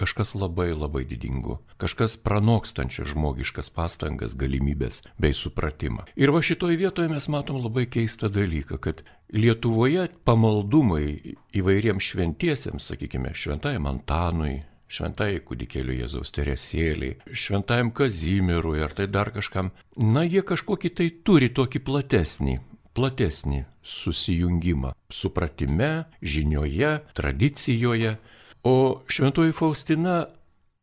kažkas 0.00 0.34
labai 0.34 0.72
labai 0.72 1.04
didingo, 1.04 1.58
kažkas 1.76 2.16
pranokstančio 2.24 3.04
žmogiškas 3.10 3.68
pastangas, 3.76 4.36
galimybės 4.38 5.02
bei 5.20 5.36
supratimą. 5.36 6.06
Ir 6.16 6.32
va 6.32 6.40
šitoje 6.44 6.78
vietoje 6.80 7.10
mes 7.12 7.28
matom 7.28 7.60
labai 7.60 7.84
keistą 7.90 8.32
dalyką, 8.32 8.80
kad 8.80 9.04
Lietuvoje 9.30 10.08
pamaldumai 10.26 11.36
įvairiems 11.54 12.08
šventiesiems, 12.12 12.88
sakykime, 12.90 13.30
šventajam 13.36 13.86
Antanui, 13.86 14.56
šventai 14.90 15.36
kūdikėlių 15.46 16.00
Jėzaus 16.00 16.34
teresėliai, 16.34 17.20
šventajam 17.30 17.92
Kazimirui 17.94 18.80
ar 18.82 18.96
tai 18.96 19.06
dar 19.06 19.30
kažkam, 19.36 19.70
na 20.00 20.24
jie 20.26 20.42
kažkokį 20.42 20.90
tai 20.98 21.08
turi 21.22 21.52
tokį 21.54 21.84
platesnį 21.86 22.56
platesnį 22.96 23.64
susijungimą 23.82 24.92
supratime, 25.12 26.04
žinioje, 26.22 26.98
tradicijoje. 27.16 28.16
O 28.62 29.02
šventoji 29.08 29.52
Faustina 29.56 30.26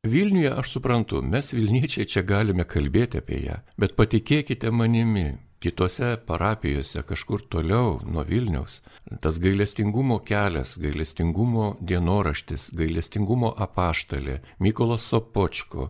Vilniuje 0.07 0.51
aš 0.59 0.71
suprantu, 0.71 1.21
mes 1.21 1.51
Vilniečiai 1.53 2.07
čia 2.07 2.21
galime 2.23 2.63
kalbėti 2.69 3.19
apie 3.19 3.41
ją, 3.43 3.57
bet 3.81 3.95
patikėkite 3.97 4.71
manimi, 4.71 5.33
kitose 5.59 6.13
parapijose 6.27 7.01
kažkur 7.09 7.41
toliau 7.49 7.97
nuo 8.05 8.23
Vilniaus, 8.27 8.79
tas 9.21 9.39
gailestingumo 9.41 10.19
kelias, 10.29 10.75
gailestingumo 10.81 11.73
dienoraštis, 11.81 12.69
gailestingumo 12.77 13.51
apaštalė, 13.65 14.39
Mykolas 14.63 15.09
Sopočko, 15.09 15.89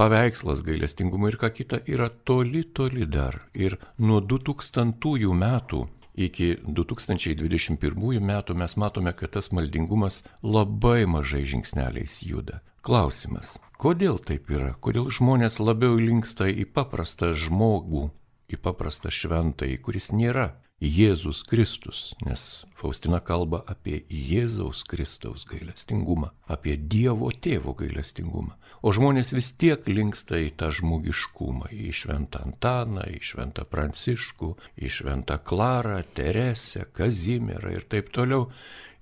paveikslas 0.00 0.62
gailestingumo 0.64 1.28
ir 1.28 1.36
ką 1.36 1.50
kita 1.52 1.82
yra 1.92 2.08
toli, 2.24 2.62
toli 2.64 3.04
dar. 3.04 3.36
Ir 3.52 3.76
nuo 4.00 4.22
2000 4.24 5.34
metų 5.36 5.80
iki 6.26 6.54
2021 6.64 8.24
metų 8.30 8.56
mes 8.62 8.76
matome, 8.80 9.12
kad 9.12 9.34
tas 9.36 9.50
maldingumas 9.52 10.22
labai 10.42 11.04
mažai 11.04 11.44
žingsneliais 11.44 12.16
juda. 12.24 12.62
Klausimas, 12.80 13.58
kodėl 13.76 14.16
taip 14.24 14.48
yra? 14.48 14.72
Kodėl 14.80 15.12
žmonės 15.12 15.60
labiau 15.60 16.00
linksta 16.00 16.48
į 16.48 16.64
paprastą 16.64 17.34
žmogų, 17.36 18.08
į 18.48 18.56
paprastą 18.56 19.12
šventąjį, 19.12 19.76
kuris 19.84 20.08
nėra 20.16 20.48
Jėzus 20.80 21.42
Kristus, 21.44 22.14
nes 22.24 22.64
Faustina 22.72 23.18
kalba 23.20 23.58
apie 23.68 23.98
Jėzaus 24.08 24.80
Kristaus 24.88 25.42
gailestingumą, 25.44 26.30
apie 26.48 26.78
Dievo 26.80 27.28
tėvo 27.36 27.74
gailestingumą. 27.76 28.56
O 28.80 28.94
žmonės 28.96 29.34
vis 29.36 29.50
tiek 29.60 29.84
linksta 29.84 30.40
į 30.40 30.54
tą 30.56 30.70
žmogiškumą, 30.72 31.68
į 31.68 31.92
šventą 31.92 32.40
Antaną, 32.48 33.04
į 33.12 33.20
šventą 33.20 33.66
Pranciškų, 33.68 34.54
į 34.80 34.88
šventą 34.96 35.36
Klarą, 35.44 36.00
Teresę, 36.16 36.88
Kazimierą 36.96 37.76
ir 37.76 37.84
taip 37.84 38.08
toliau. 38.16 38.48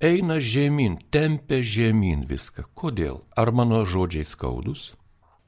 Eina 0.02 0.42
žemyn, 0.42 0.98
tempia 1.14 1.62
žemyn 1.62 2.26
viską. 2.26 2.66
Kodėl? 2.74 3.22
Ar 3.38 3.54
mano 3.54 3.84
žodžiai 3.86 4.26
skaudus? 4.26 4.97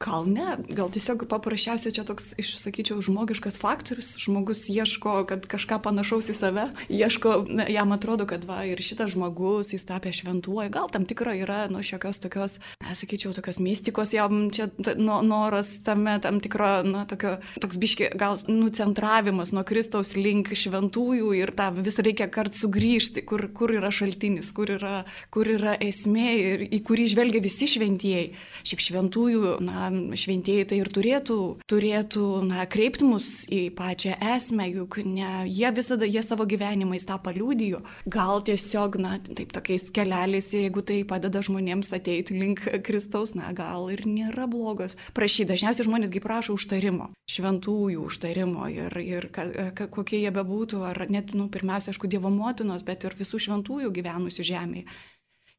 Gal 0.00 0.25
ne, 0.25 0.54
gal 0.73 0.88
tiesiog 0.88 1.26
paprasčiausiai 1.28 1.92
čia 1.92 2.07
toks, 2.09 2.30
išsakyčiau, 2.40 3.02
žmogiškas 3.04 3.59
faktorius. 3.61 4.14
Žmogus 4.16 4.62
ieško, 4.73 5.26
kad 5.28 5.45
kažką 5.45 5.76
panašaus 5.85 6.30
į 6.33 6.37
save, 6.38 6.62
ieško, 6.88 7.35
na, 7.52 7.66
jam 7.69 7.92
atrodo, 7.92 8.25
kad 8.25 8.47
va 8.49 8.62
ir 8.64 8.80
šitas 8.80 9.12
žmogus, 9.12 9.75
jis 9.75 9.85
tapė 9.85 10.14
šventuoju, 10.16 10.73
gal 10.73 10.88
tam 10.88 11.04
tikra 11.04 11.35
yra, 11.37 11.59
nu, 11.69 11.83
šiokios 11.85 12.16
tokios, 12.23 12.54
na, 12.80 12.95
sakyčiau, 12.97 13.35
tokios 13.37 13.61
mistikos, 13.61 14.14
jam 14.16 14.47
čia 14.49 14.71
no, 14.97 15.19
noras 15.21 15.75
tame, 15.85 16.16
tam 16.25 16.40
tikro, 16.40 16.71
na, 16.88 17.04
tokio, 17.04 17.35
toks 17.61 17.76
biški, 17.85 18.09
gal 18.16 18.40
nucentravimas 18.49 19.52
nuo 19.52 19.66
Kristaus 19.69 20.14
link 20.16 20.49
šventųjų 20.49 21.35
ir 21.42 21.52
tą 21.52 21.69
vis 21.76 22.00
reikia 22.00 22.30
kart 22.33 22.57
sugrįžti, 22.57 23.26
kur, 23.28 23.50
kur 23.52 23.76
yra 23.76 23.92
šaltinis, 23.92 24.49
kur 24.57 24.73
yra, 24.78 25.04
kur 25.28 25.52
yra 25.59 25.76
esmė 25.76 26.33
ir 26.40 26.66
į 26.73 26.80
kurį 26.88 27.11
žvelgia 27.12 27.45
visi 27.45 27.69
šventieji. 27.76 28.33
Šiaip 28.64 28.88
šventųjų, 28.88 29.54
na, 29.69 29.89
šventieji 30.18 30.66
tai 30.70 30.80
ir 30.80 30.90
turėtų, 30.92 31.38
turėtų 31.70 32.25
na, 32.49 32.64
kreipti 32.70 33.06
mus 33.09 33.28
į 33.50 33.62
pačią 33.76 34.16
esmę, 34.35 34.68
juk 34.70 35.00
ne, 35.04 35.44
jie 35.50 35.70
visada, 35.76 36.09
jie 36.09 36.23
savo 36.25 36.47
gyvenimais 36.49 37.06
tą 37.09 37.18
paliūdijo. 37.23 37.82
Gal 38.11 38.42
tiesiog, 38.47 38.99
na, 39.02 39.18
taip 39.20 39.54
tokiais 39.56 39.88
keleliais, 39.94 40.50
jeigu 40.54 40.85
tai 40.87 41.02
padeda 41.09 41.42
žmonėms 41.47 41.92
ateiti 41.97 42.38
link 42.38 42.64
Kristaus, 42.87 43.35
na, 43.38 43.52
gal 43.56 43.90
ir 43.92 44.04
nėra 44.09 44.49
blogos. 44.50 44.97
Prašy, 45.16 45.47
dažniausiai 45.50 45.88
žmonėsgi 45.88 46.25
prašo 46.25 46.56
užtarimo, 46.59 47.11
šventųjų 47.30 48.09
užtarimo 48.09 48.68
ir, 48.73 48.99
ir 49.04 49.30
ka, 49.35 49.47
ka, 49.76 49.90
kokie 49.92 50.23
jie 50.23 50.35
bebūtų, 50.35 50.85
ar 50.90 51.04
net, 51.12 51.35
nu, 51.37 51.50
pirmiausia, 51.52 51.94
aišku, 51.94 52.11
Dievo 52.11 52.32
motinos, 52.35 52.82
bet 52.87 53.06
ir 53.06 53.16
visų 53.18 53.40
šventųjų 53.47 53.94
gyvenusių 54.00 54.47
žemėje 54.52 54.87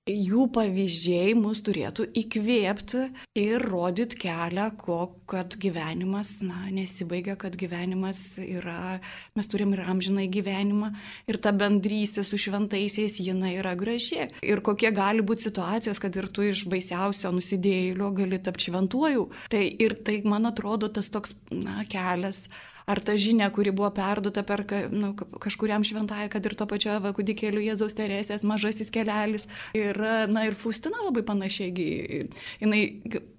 jų 0.10 0.48
pavyzdžiai 0.56 1.36
mus 1.38 1.60
turėtų 1.62 2.08
įkvėpti 2.18 3.04
ir 3.38 3.62
rodyti 3.62 4.18
kelią, 4.24 4.72
ko, 4.80 4.98
kad 5.30 5.54
gyvenimas 5.62 6.40
na, 6.42 6.66
nesibaigia, 6.74 7.36
kad 7.38 7.54
gyvenimas 7.60 8.40
yra, 8.42 8.98
mes 9.38 9.52
turim 9.52 9.76
ir 9.76 9.84
amžinai 9.86 10.26
gyvenimą 10.34 10.90
ir 11.30 11.38
ta 11.38 11.54
bendrystė 11.54 12.26
su 12.26 12.40
šventaisiais 12.42 13.20
jinai 13.22 13.54
yra 13.60 13.76
graži. 13.78 14.26
Ir 14.42 14.64
kokie 14.66 14.90
gali 14.96 15.22
būti 15.22 15.52
situacijos, 15.52 16.02
kad 16.02 16.18
ir 16.18 16.32
tu 16.34 16.50
iš 16.50 16.66
baisiausio 16.72 17.30
nusidėjėlio 17.36 18.10
gali 18.18 18.42
tapti 18.42 18.72
šventuoju. 18.72 19.30
Tai 19.54 19.64
ir 19.70 20.00
tai, 20.02 20.24
man 20.26 20.50
atrodo, 20.50 20.90
tas 20.90 21.14
toks 21.14 21.38
na, 21.54 21.84
kelias 21.86 22.48
ar 22.92 23.02
ta 23.06 23.16
žinia, 23.20 23.50
kuri 23.54 23.74
buvo 23.76 23.90
perduota 23.96 24.44
per 24.48 24.66
nu, 24.92 25.14
kažkuriam 25.16 25.86
šventai, 25.88 26.28
kad 26.34 26.46
ir 26.46 26.56
to 26.60 26.68
pačio 26.70 26.98
kūdikėlių 27.18 27.66
Jėzaus 27.70 27.98
Teresės 27.98 28.46
mažasis 28.48 28.92
kelelis. 28.94 29.48
Ir, 29.78 29.98
na, 30.32 30.46
ir 30.50 30.58
Faustina 30.60 31.02
labai 31.06 31.24
panašiai, 31.28 32.28
jinai, 32.62 32.84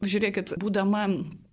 žiūrėkit, 0.03 0.57
būdama 0.63 1.07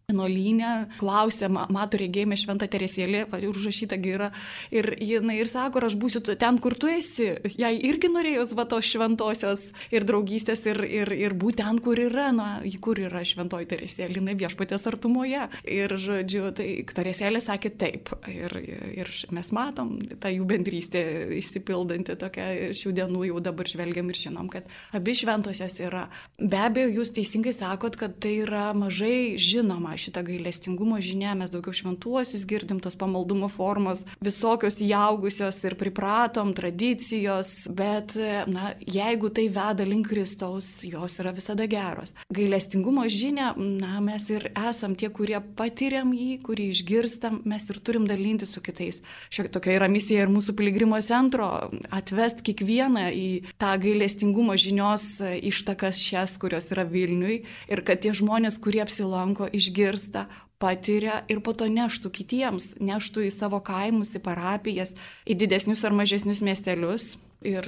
vienuolynė, 0.10 0.72
klausė, 1.00 1.50
mato 1.50 2.00
regėjime 2.00 2.38
šventą 2.40 2.68
Teresėlį, 2.70 3.26
ir 3.40 3.50
užrašyta 3.50 3.98
gyra. 4.02 4.32
Ir 4.74 4.92
jinai 5.00 5.40
ir 5.40 5.50
sako, 5.50 5.84
aš 5.86 5.98
būsiu 6.00 6.22
ten, 6.24 6.60
kur 6.62 6.76
tu 6.80 6.90
esi. 6.92 7.32
Jai 7.60 7.74
irgi 7.78 8.10
norėjus 8.12 8.56
va 8.58 8.66
tos 8.70 8.88
šventosios 8.90 9.70
ir 9.94 10.06
draugystės 10.08 10.66
ir, 10.70 10.82
ir, 10.84 11.14
ir 11.14 11.36
būti 11.38 11.62
ten, 11.62 11.80
kur 11.84 12.00
yra, 12.00 12.30
na, 12.36 12.50
kur 12.82 13.00
yra 13.02 13.24
šventoji 13.26 13.70
Teresėlė, 13.70 14.20
jinai 14.20 14.38
viešpatės 14.40 14.88
artumoje. 14.90 15.48
Ir, 15.70 15.96
žodžiu, 16.00 16.50
tai 16.58 16.70
Teresėlė 16.90 17.42
sakė 17.44 17.74
taip. 17.80 18.14
Ir, 18.30 18.56
ir 19.04 19.14
mes 19.36 19.54
matom 19.56 19.96
tą 20.22 20.32
jų 20.34 20.48
bendrystę 20.50 21.04
išsipildanti 21.40 22.18
tokia 22.20 22.74
šių 22.78 22.96
dienų 22.98 23.28
jau 23.30 23.44
dabar 23.44 23.70
žvelgiam 23.70 24.10
ir 24.10 24.20
žinom, 24.20 24.50
kad 24.52 24.68
abi 24.96 25.16
šventosios 25.18 25.78
yra. 25.84 26.08
Be 26.40 26.62
abejo, 26.66 26.90
jūs 27.00 27.14
teisingai 27.16 27.54
sakot, 27.56 27.98
kad 28.00 28.18
tai 28.24 28.40
yra 28.44 28.70
mažai 28.78 29.38
žinoma 29.40 29.99
šitą 30.00 30.24
gailestingumo 30.28 31.00
žinią, 31.04 31.36
mes 31.40 31.52
daugiau 31.54 31.76
šventuosius 31.76 32.46
girdim, 32.50 32.80
tos 32.84 32.98
pamaldumo 33.00 33.50
formos, 33.52 34.06
visokios 34.24 34.80
įaugusios 34.82 35.60
ir 35.68 35.76
pripratom, 35.80 36.54
tradicijos, 36.58 37.68
bet, 37.76 38.16
na, 38.50 38.74
jeigu 38.80 39.32
tai 39.34 39.50
veda 39.54 39.86
link 39.88 40.10
Kristaus, 40.10 40.80
jos 40.88 41.20
yra 41.22 41.34
visada 41.36 41.68
geros. 41.70 42.16
Gailestingumo 42.34 43.06
žinia, 43.12 43.52
na, 43.58 44.00
mes 44.04 44.26
ir 44.32 44.50
esam 44.56 44.96
tie, 44.98 45.12
kurie 45.14 45.38
patiriam 45.60 46.14
jį, 46.16 46.40
kurį 46.46 46.70
išgirstam, 46.74 47.42
mes 47.50 47.68
ir 47.70 47.82
turim 47.84 48.08
dalinti 48.10 48.48
su 48.50 48.64
kitais. 48.66 49.04
Šia 49.30 49.48
tokia 49.52 49.76
yra 49.78 49.90
misija 49.92 50.26
ir 50.26 50.34
mūsų 50.34 50.56
piligrimo 50.58 50.98
centro- 51.06 51.70
atvest 52.00 52.42
kiekvieną 52.48 53.10
į 53.14 53.30
tą 53.62 53.76
gailestingumo 53.78 54.56
žinios 54.58 55.20
ištakas 55.22 56.00
šias, 56.02 56.38
kurios 56.40 56.72
yra 56.72 56.86
Vilniui 56.90 57.44
ir 57.70 57.82
kad 57.82 58.02
tie 58.02 58.12
žmonės, 58.12 58.60
kurie 58.60 58.82
apsilanko, 58.82 59.50
išgirsta 59.54 59.89
išgirsta, 59.90 60.28
patiria 60.60 61.24
ir 61.30 61.42
po 61.42 61.54
to 61.54 61.68
neštų 61.68 62.12
kitiems, 62.12 62.80
neštų 62.80 63.28
į 63.28 63.32
savo 63.32 63.60
kaimus, 63.62 64.14
į 64.16 64.22
parapijas, 64.22 64.96
į 65.26 65.36
didesnius 65.36 65.86
ar 65.86 65.94
mažesnius 65.94 66.42
miestelius. 66.42 67.18
Ir, 67.40 67.64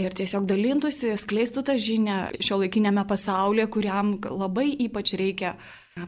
ir 0.00 0.14
tiesiog 0.16 0.46
dalintųsi, 0.48 1.12
skleistų 1.20 1.62
tą 1.68 1.74
žinią 1.76 2.40
šio 2.40 2.56
laikinėme 2.62 3.04
pasaulyje, 3.04 3.66
kuriam 3.68 4.14
labai 4.24 4.70
ypač 4.80 5.12
reikia 5.12 5.58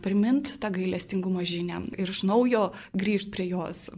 priminti 0.00 0.56
tą 0.56 0.70
gailestingumo 0.72 1.44
žinią 1.44 1.92
ir 2.00 2.08
iš 2.08 2.22
naujo 2.24 2.70
grįžti 2.96 3.34
prie 3.34 3.50
jos. 3.50 3.90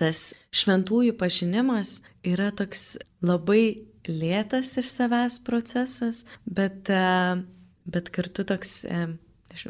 Tas 0.00 0.32
šventųjų 0.56 1.18
pažinimas 1.20 2.00
yra 2.24 2.48
toks 2.48 2.96
labai 3.20 3.84
lėtas 4.08 4.72
iš 4.80 4.88
savęs 4.88 5.42
procesas, 5.44 6.24
bet, 6.48 6.88
bet 7.84 8.08
kartu 8.08 8.48
toks 8.48 8.86
nežinau, 8.88 9.20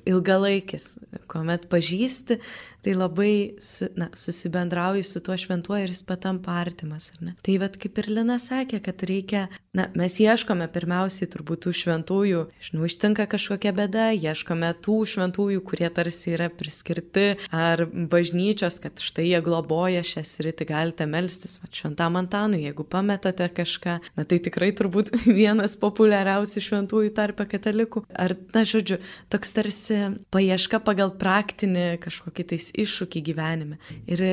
ilgalaikis, 0.06 0.96
kuomet 1.30 1.68
pažįsti, 1.72 2.38
tai 2.84 2.94
labai 2.94 3.56
su, 3.60 3.88
na, 3.96 4.10
susibendrauji 4.14 5.02
su 5.02 5.20
tuo 5.24 5.36
šventuoju 5.40 5.86
ir 5.86 5.92
jis 5.94 6.02
patampa 6.04 6.58
artimas. 6.60 7.10
Tai 7.42 7.54
vad 7.62 7.78
kaip 7.80 7.98
ir 8.02 8.10
Lina 8.12 8.36
sakė, 8.42 8.80
kad 8.84 9.00
reikia, 9.08 9.46
na, 9.76 9.86
mes 9.96 10.18
ieškome 10.20 10.66
pirmiausiai 10.72 11.28
turbūt 11.32 11.64
tų 11.64 11.72
šventųjų, 11.80 12.42
žinau, 12.68 12.84
ištinka 12.88 13.26
kažkokia 13.32 13.72
bėda, 13.76 14.10
ieškome 14.12 14.68
tų 14.84 14.98
šventųjų, 15.14 15.62
kurie 15.64 15.88
tarsi 15.94 16.34
yra 16.36 16.50
priskirti, 16.52 17.38
ar 17.54 17.86
bažnyčios, 17.88 18.80
kad 18.84 19.00
štai 19.00 19.30
jie 19.30 19.40
globoja 19.44 20.04
šią 20.04 20.24
sritį, 20.28 20.68
galite 20.68 21.08
melstis, 21.08 21.56
va, 21.62 21.70
šventam 21.72 22.20
Antanui, 22.20 22.64
jeigu 22.66 22.84
pametate 22.84 23.48
kažką, 23.48 23.96
na 24.18 24.28
tai 24.28 24.40
tikrai 24.44 24.72
turbūt 24.76 25.14
vienas 25.40 25.78
populiariausių 25.80 26.64
šventųjų 26.68 27.14
tarpe 27.16 27.48
katalikų. 27.48 28.04
Ar, 28.12 28.36
na, 28.52 28.66
žodžiu, 28.68 29.00
toks 29.32 29.56
tarsi 29.56 30.00
paieška 30.34 30.82
pagal 30.84 31.13
praktinį 31.20 31.86
kažkokį 32.04 32.48
tais 32.54 32.70
iššūkį 32.84 33.24
gyvenime. 33.30 33.78
Ir 34.10 34.24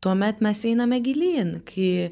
tuomet 0.00 0.42
mes 0.44 0.64
einame 0.68 1.00
gilyn, 1.02 1.58
kai, 1.66 2.10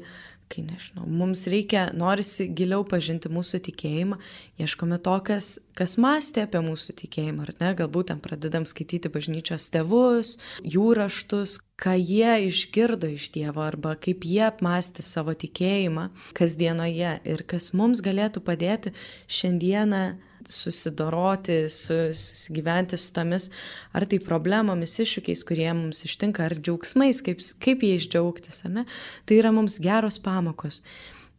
kai 0.51 0.63
nežinau, 0.65 1.05
mums 1.07 1.45
reikia, 1.49 1.87
norisi 1.95 2.47
giliau 2.55 2.83
pažinti 2.87 3.31
mūsų 3.31 3.61
tikėjimą, 3.67 4.19
ieškome 4.63 4.99
to, 5.03 5.15
kas, 5.27 5.49
kas 5.77 5.95
mąstė 6.01 6.45
apie 6.47 6.61
mūsų 6.65 6.97
tikėjimą, 7.03 7.47
ar 7.47 7.53
ne, 7.61 7.71
galbūt 7.79 8.11
ten 8.11 8.21
pradedam 8.23 8.67
skaityti 8.67 9.11
bažnyčios 9.13 9.69
tėvus, 9.73 10.35
jų 10.63 10.91
raštus, 10.99 11.59
ką 11.79 11.95
jie 11.99 12.47
išgirdo 12.47 13.11
iš 13.13 13.29
Dievo 13.35 13.63
arba 13.63 13.95
kaip 14.01 14.25
jie 14.27 14.47
apmastė 14.47 15.05
savo 15.05 15.35
tikėjimą 15.37 16.09
kasdienoje 16.37 17.19
ir 17.23 17.43
kas 17.47 17.69
mums 17.77 18.01
galėtų 18.03 18.41
padėti 18.47 18.95
šiandieną 19.29 20.05
susidoroti, 20.49 21.59
su, 21.69 21.97
susigyventi 22.15 22.99
su 22.99 23.11
tomis 23.15 23.49
ar 23.95 24.07
tai 24.09 24.19
problemomis, 24.23 24.97
iššūkiais, 25.03 25.43
kurie 25.47 25.69
mums 25.75 26.03
ištinka, 26.07 26.45
ar 26.47 26.57
džiaugsmais, 26.59 27.23
kaip, 27.25 27.43
kaip 27.63 27.83
jais 27.87 28.07
džiaugtis, 28.07 28.63
ar 28.67 28.75
ne, 28.79 28.85
tai 29.27 29.41
yra 29.41 29.53
mums 29.55 29.79
geros 29.83 30.21
pamokos. 30.23 30.81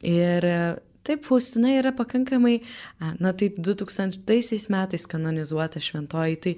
Ir 0.07 0.47
Taip, 1.09 1.23
Faustina 1.25 1.71
yra 1.73 1.89
pakankamai, 1.97 2.59
na 3.17 3.31
tai 3.33 3.47
2000 3.57 4.67
metais 4.69 5.07
kanonizuota 5.09 5.81
šventoji, 5.81 6.37
tai 6.45 6.53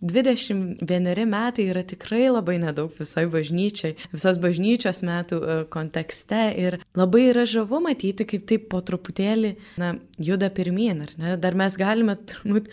21 0.00 1.26
metai 1.28 1.66
yra 1.68 1.82
tikrai 1.84 2.30
labai 2.30 2.56
nedaug 2.62 2.92
visoje 2.98 3.28
bažnyčiai, 3.32 3.96
visos 4.14 4.38
bažnyčios 4.40 5.02
metų 5.04 5.40
e, 5.40 5.56
kontekste 5.72 6.46
ir 6.56 6.78
labai 6.96 7.26
yra 7.30 7.44
žavu 7.48 7.82
matyti, 7.84 8.24
kaip 8.28 8.46
taip 8.48 8.68
po 8.72 8.80
truputėlį 8.80 9.54
na, 9.80 9.94
juda 10.16 10.48
pirmyn. 10.56 11.04
Dar 11.40 11.56
mes 11.58 11.76
galime 11.80 12.16
turbūt 12.32 12.70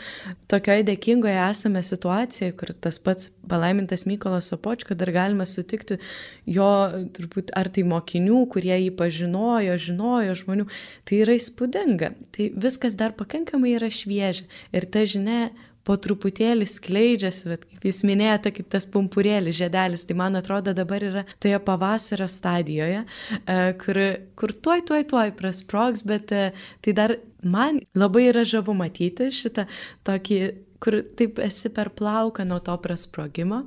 tokioje 0.52 0.88
dėkingoje 0.88 1.38
esame 1.50 1.84
situacijoje, 1.84 2.56
kur 2.60 2.72
tas 2.80 3.00
pats 3.04 3.32
palaimintas 3.48 4.06
Mykolas 4.08 4.48
Sopočka 4.52 4.96
dar 4.96 5.12
galime 5.16 5.46
sutikti 5.48 6.00
jo 6.48 6.72
turbūt 7.16 7.52
ar 7.60 7.70
tai 7.74 7.84
mokinių, 7.88 8.42
kurie 8.52 8.76
jį 8.76 8.92
pažinojo, 9.00 9.78
žinojo 9.84 10.36
žmonių. 10.44 10.68
Tai 11.08 11.24
yra 11.24 11.36
įspūdinga. 11.38 12.13
Tai 12.36 12.52
viskas 12.56 12.96
dar 13.00 13.16
pakankamai 13.20 13.76
yra 13.76 13.92
šviežia. 13.92 14.48
Ir 14.76 14.88
ta 14.92 15.04
žinia 15.08 15.50
po 15.88 15.95
truputėlį 16.04 16.67
skleidžiasi, 16.67 17.47
bet 17.54 17.63
kaip 17.69 17.88
jūs 17.88 18.04
minėjote, 18.08 18.52
kaip 18.58 18.69
tas 18.76 18.88
pumpurėlis, 18.91 19.56
žiedelis, 19.62 20.04
tai 20.08 20.17
man 20.19 20.36
atrodo 20.39 20.76
dabar 20.76 21.06
yra 21.08 21.23
toje 21.39 21.60
pavasario 21.63 22.28
stadijoje, 22.32 23.06
e, 23.39 23.58
kur, 23.84 24.02
kur 24.39 24.54
tuoj, 24.54 24.84
tuoj, 24.91 25.08
tuoj 25.13 25.34
prasprogs, 25.39 26.04
bet 26.08 26.36
e, 26.36 26.45
tai 26.84 26.95
dar 26.97 27.17
man 27.43 27.82
labai 27.95 28.28
yra 28.34 28.43
žavu 28.47 28.76
matyti 28.78 29.32
šitą 29.34 29.67
tokį 30.08 30.41
kur 30.84 31.00
taip 31.17 31.39
esi 31.41 31.71
per 31.73 31.89
plauką 31.97 32.45
nuo 32.45 32.60
to 32.62 32.76
prasprogimo 32.82 33.63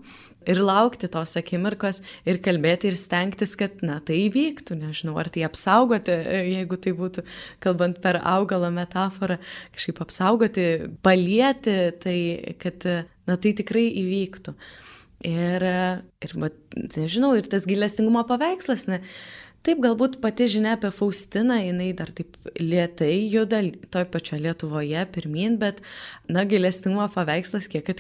ir 0.51 0.61
laukti 0.65 1.09
tos 1.13 1.37
akimirkos 1.39 2.01
ir 2.29 2.41
kalbėti 2.45 2.91
ir 2.91 2.99
stengtis, 3.01 3.57
kad, 3.61 3.81
na, 3.87 3.99
tai 4.05 4.19
įvyktų, 4.27 4.79
nežinau, 4.81 5.17
ar 5.21 5.31
tai 5.33 5.45
apsaugoti, 5.47 6.17
jeigu 6.51 6.79
tai 6.83 6.95
būtų, 6.99 7.25
kalbant 7.63 8.01
per 8.05 8.21
augalo 8.27 8.71
metaforą, 8.75 9.41
kažkaip 9.77 10.03
apsaugoti, 10.05 10.69
palieti, 11.07 11.77
tai 12.03 12.19
kad, 12.63 12.87
na, 13.29 13.37
tai 13.37 13.55
tikrai 13.59 13.89
įvyktų. 14.05 14.57
Ir, 15.29 15.67
ir 16.25 16.33
nežinau, 16.97 17.35
ir 17.37 17.49
tas 17.53 17.67
gilestingumo 17.69 18.25
paveikslas, 18.29 18.87
ne, 18.89 19.03
Taip, 19.61 19.83
galbūt 19.85 20.15
pati 20.23 20.47
žinia 20.49 20.71
apie 20.79 20.89
Faustiną, 20.97 21.59
jinai 21.61 21.91
dar 21.93 22.09
taip 22.17 22.39
lietai 22.57 23.13
juda 23.29 23.59
toj 23.93 24.07
pačioje 24.09 24.41
Lietuvoje 24.47 25.03
pirmin, 25.13 25.59
bet, 25.61 25.83
na, 26.33 26.47
gilestingumo 26.49 27.11
paveikslas, 27.13 27.69
kiek, 27.69 27.91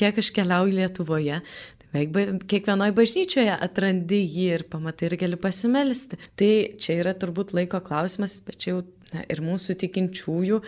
kiek 0.00 0.20
aš 0.22 0.30
keliauju 0.38 0.78
Lietuvoje, 0.78 1.42
beveik 1.92 2.46
kiekvienoje 2.50 2.94
bažnyčioje 2.96 3.56
atrandi 3.56 4.20
jį 4.22 4.46
ir 4.56 4.66
pamatai 4.70 5.10
ir 5.10 5.18
gali 5.20 5.38
pasimelsti. 5.40 6.18
Tai 6.38 6.52
čia 6.80 7.00
yra 7.02 7.14
turbūt 7.18 7.54
laiko 7.56 7.82
klausimas, 7.84 8.38
bet 8.46 8.60
čia 8.62 8.74
jau 8.74 8.82
na, 9.14 9.24
ir 9.26 9.42
mūsų 9.44 9.78
tikinčiųjų 9.82 10.60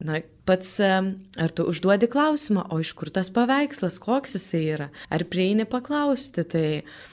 Na, 0.00 0.22
pats, 0.48 0.78
ar 0.80 1.52
tu 1.52 1.66
užduodi 1.68 2.08
klausimą, 2.08 2.62
o 2.72 2.78
iš 2.80 2.94
kur 2.96 3.10
tas 3.12 3.28
paveikslas, 3.34 3.98
koks 4.00 4.32
jisai 4.38 4.62
yra, 4.74 4.86
ar 5.12 5.24
prieini 5.28 5.66
paklausti, 5.68 6.44
tai 6.48 6.64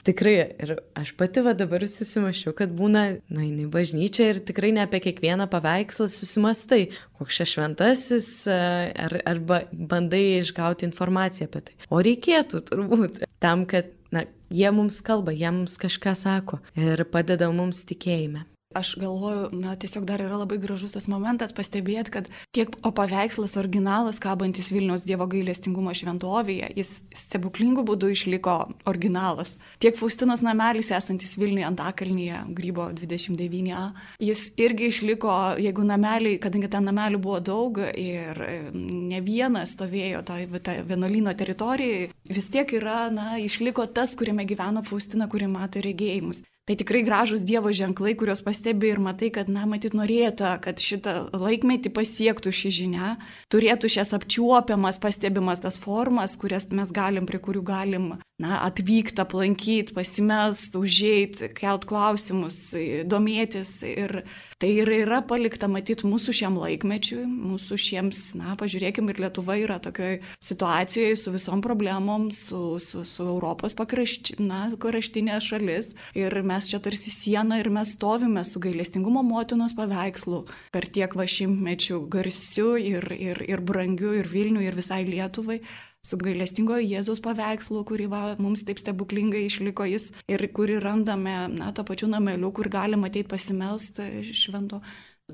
tikrai 0.07 0.35
ir 0.63 0.73
aš 0.95 1.11
pati 1.19 1.43
va 1.43 1.51
dabar 1.57 1.83
susimašiau, 1.83 2.55
kad 2.57 2.71
būna, 2.77 3.03
na, 3.27 3.43
į 3.43 3.67
bažnyčią 3.73 4.29
ir 4.31 4.41
tikrai 4.47 4.71
ne 4.77 4.85
apie 4.85 5.03
kiekvieną 5.03 5.49
paveikslą 5.51 6.07
susimastai, 6.13 6.87
koks 7.19 7.41
čia 7.41 7.51
šventasis, 7.53 8.31
ar, 8.47 9.19
arba 9.27 9.65
bandai 9.71 10.39
išgauti 10.39 10.87
informaciją 10.87 11.51
apie 11.51 11.65
tai. 11.67 11.79
O 11.91 11.99
reikėtų 12.07 12.63
turbūt 12.71 13.25
tam, 13.43 13.67
kad, 13.69 13.91
na, 14.15 14.23
jie 14.47 14.71
mums 14.71 15.03
kalba, 15.03 15.35
jie 15.35 15.51
mums 15.51 15.75
kažką 15.81 16.15
sako 16.15 16.63
ir 16.79 17.03
padeda 17.11 17.51
mums 17.51 17.83
tikėjime. 17.91 18.47
Aš 18.75 18.95
galvoju, 18.99 19.49
na, 19.51 19.75
tiesiog 19.79 20.03
dar 20.05 20.19
yra 20.19 20.35
labai 20.41 20.57
gražus 20.59 20.91
tas 20.91 21.05
momentas 21.07 21.53
pastebėti, 21.55 22.11
kad 22.11 22.25
tiek 22.51 22.73
o 22.83 22.89
paveikslas 22.91 23.55
originalas, 23.55 24.19
kabantis 24.19 24.73
Vilniaus 24.75 25.05
Dievo 25.07 25.23
gailestingumo 25.31 25.93
šventovėje, 25.95 26.73
jis 26.75 26.91
stebuklingų 27.15 27.85
būdų 27.87 28.09
išliko 28.11 28.55
originalas. 28.91 29.53
Tiek 29.79 29.95
Faustinos 29.95 30.43
namelis 30.43 30.91
esantis 30.91 31.37
Vilniuje 31.39 31.63
Antakalnyje, 31.69 32.41
Grybo 32.57 32.89
29a, 32.97 33.85
jis 34.27 34.43
irgi 34.59 34.91
išliko, 34.91 35.37
jeigu 35.63 35.87
nameliai, 35.87 36.35
kadangi 36.43 36.67
ten 36.75 36.91
namelių 36.91 37.23
buvo 37.23 37.39
daug 37.39 37.79
ir 37.87 38.43
ne 38.75 39.23
vienas 39.23 39.77
stovėjo 39.77 40.25
toje 40.27 40.51
to 40.59 40.75
vienuolino 40.91 41.31
teritorijoje, 41.39 42.11
vis 42.35 42.51
tiek 42.51 42.75
yra, 42.75 43.07
na, 43.15 43.39
išliko 43.39 43.87
tas, 43.87 44.11
kuriame 44.19 44.43
gyveno 44.43 44.83
Faustina, 44.83 45.31
kuri 45.31 45.47
mato 45.47 45.79
regėjimus. 45.79 46.43
Tai 46.67 46.75
tikrai 46.75 46.99
gražus 46.99 47.45
Dievo 47.47 47.71
ženklai, 47.71 48.11
kuriuos 48.19 48.41
pastebi 48.43 48.89
ir 48.91 48.99
matai, 48.99 49.29
kad, 49.31 49.47
na, 49.47 49.63
matyt, 49.71 49.93
norėta, 49.95 50.57
kad 50.59 50.81
šitą 50.83 51.29
laikmetį 51.31 51.93
pasiektų 51.95 52.51
šį 52.51 52.71
žinią, 52.81 53.11
turėtų 53.47 53.87
šias 53.93 54.11
apčiuopiamas, 54.17 54.99
pastebimas 54.99 55.63
tas 55.63 55.79
formas, 55.79 56.35
kurias 56.35 56.67
mes 56.75 56.91
galim, 56.91 57.23
prie 57.29 57.39
kurių 57.39 57.61
galim, 57.69 58.09
na, 58.43 58.59
atvykti, 58.65 59.15
aplankyti, 59.23 59.95
pasimest, 59.95 60.75
užėjti, 60.75 61.53
kelt 61.55 61.87
klausimus, 61.87 62.59
domėtis. 63.07 63.71
Ir 63.87 64.25
tai 64.59 64.73
ir 64.81 64.91
yra 64.91 65.21
palikta, 65.23 65.71
matyt, 65.71 66.03
mūsų 66.03 66.35
šiam 66.41 66.59
laikmečiui, 66.59 67.23
mūsų 67.31 67.79
šiems, 67.79 68.25
na, 68.41 68.57
pažiūrėkime, 68.59 69.15
ir 69.15 69.23
Lietuva 69.23 69.55
yra 69.63 69.79
tokioje 69.79 70.19
situacijoje 70.43 71.15
su 71.23 71.31
visom 71.31 71.63
problemom, 71.63 72.27
su, 72.35 72.75
su, 72.83 73.07
su 73.07 73.23
Europos 73.23 73.71
pakrašti, 73.79 74.35
na, 74.43 74.67
kraštinė 74.75 75.39
šalis. 75.47 75.93
Ir 76.17 76.35
mes 76.43 76.56
mes 76.57 76.69
čia 76.71 76.79
tarsi 76.81 77.11
siena 77.13 77.59
ir 77.61 77.69
mes 77.69 77.91
stovime 77.93 78.41
su 78.45 78.59
gailestingumo 78.59 79.21
motinos 79.23 79.75
paveikslu 79.77 80.39
per 80.73 80.87
tiek 80.89 81.13
va 81.19 81.27
šimtmečių 81.29 81.99
garsiu 82.09 82.71
ir, 82.81 83.05
ir, 83.13 83.43
ir 83.45 83.61
brangiu 83.61 84.15
ir 84.17 84.29
Vilniui 84.31 84.65
ir 84.65 84.77
visai 84.77 85.03
Lietuvai 85.05 85.59
su 86.07 86.17
gailestingojo 86.17 86.81
Jėzaus 86.81 87.21
paveikslu, 87.21 87.83
kurį 87.85 88.07
va, 88.09 88.21
mums 88.41 88.63
taip 88.65 88.81
stebuklingai 88.81 89.43
išliko 89.45 89.85
jis 89.85 90.09
ir 90.31 90.45
kurį 90.55 90.79
randame, 90.81 91.35
na, 91.53 91.69
to 91.75 91.85
pačiu 91.85 92.09
nameliu, 92.09 92.49
kur 92.55 92.71
galima 92.73 93.11
ateiti 93.11 93.29
pasimelsti 93.35 94.07
švento 94.33 94.81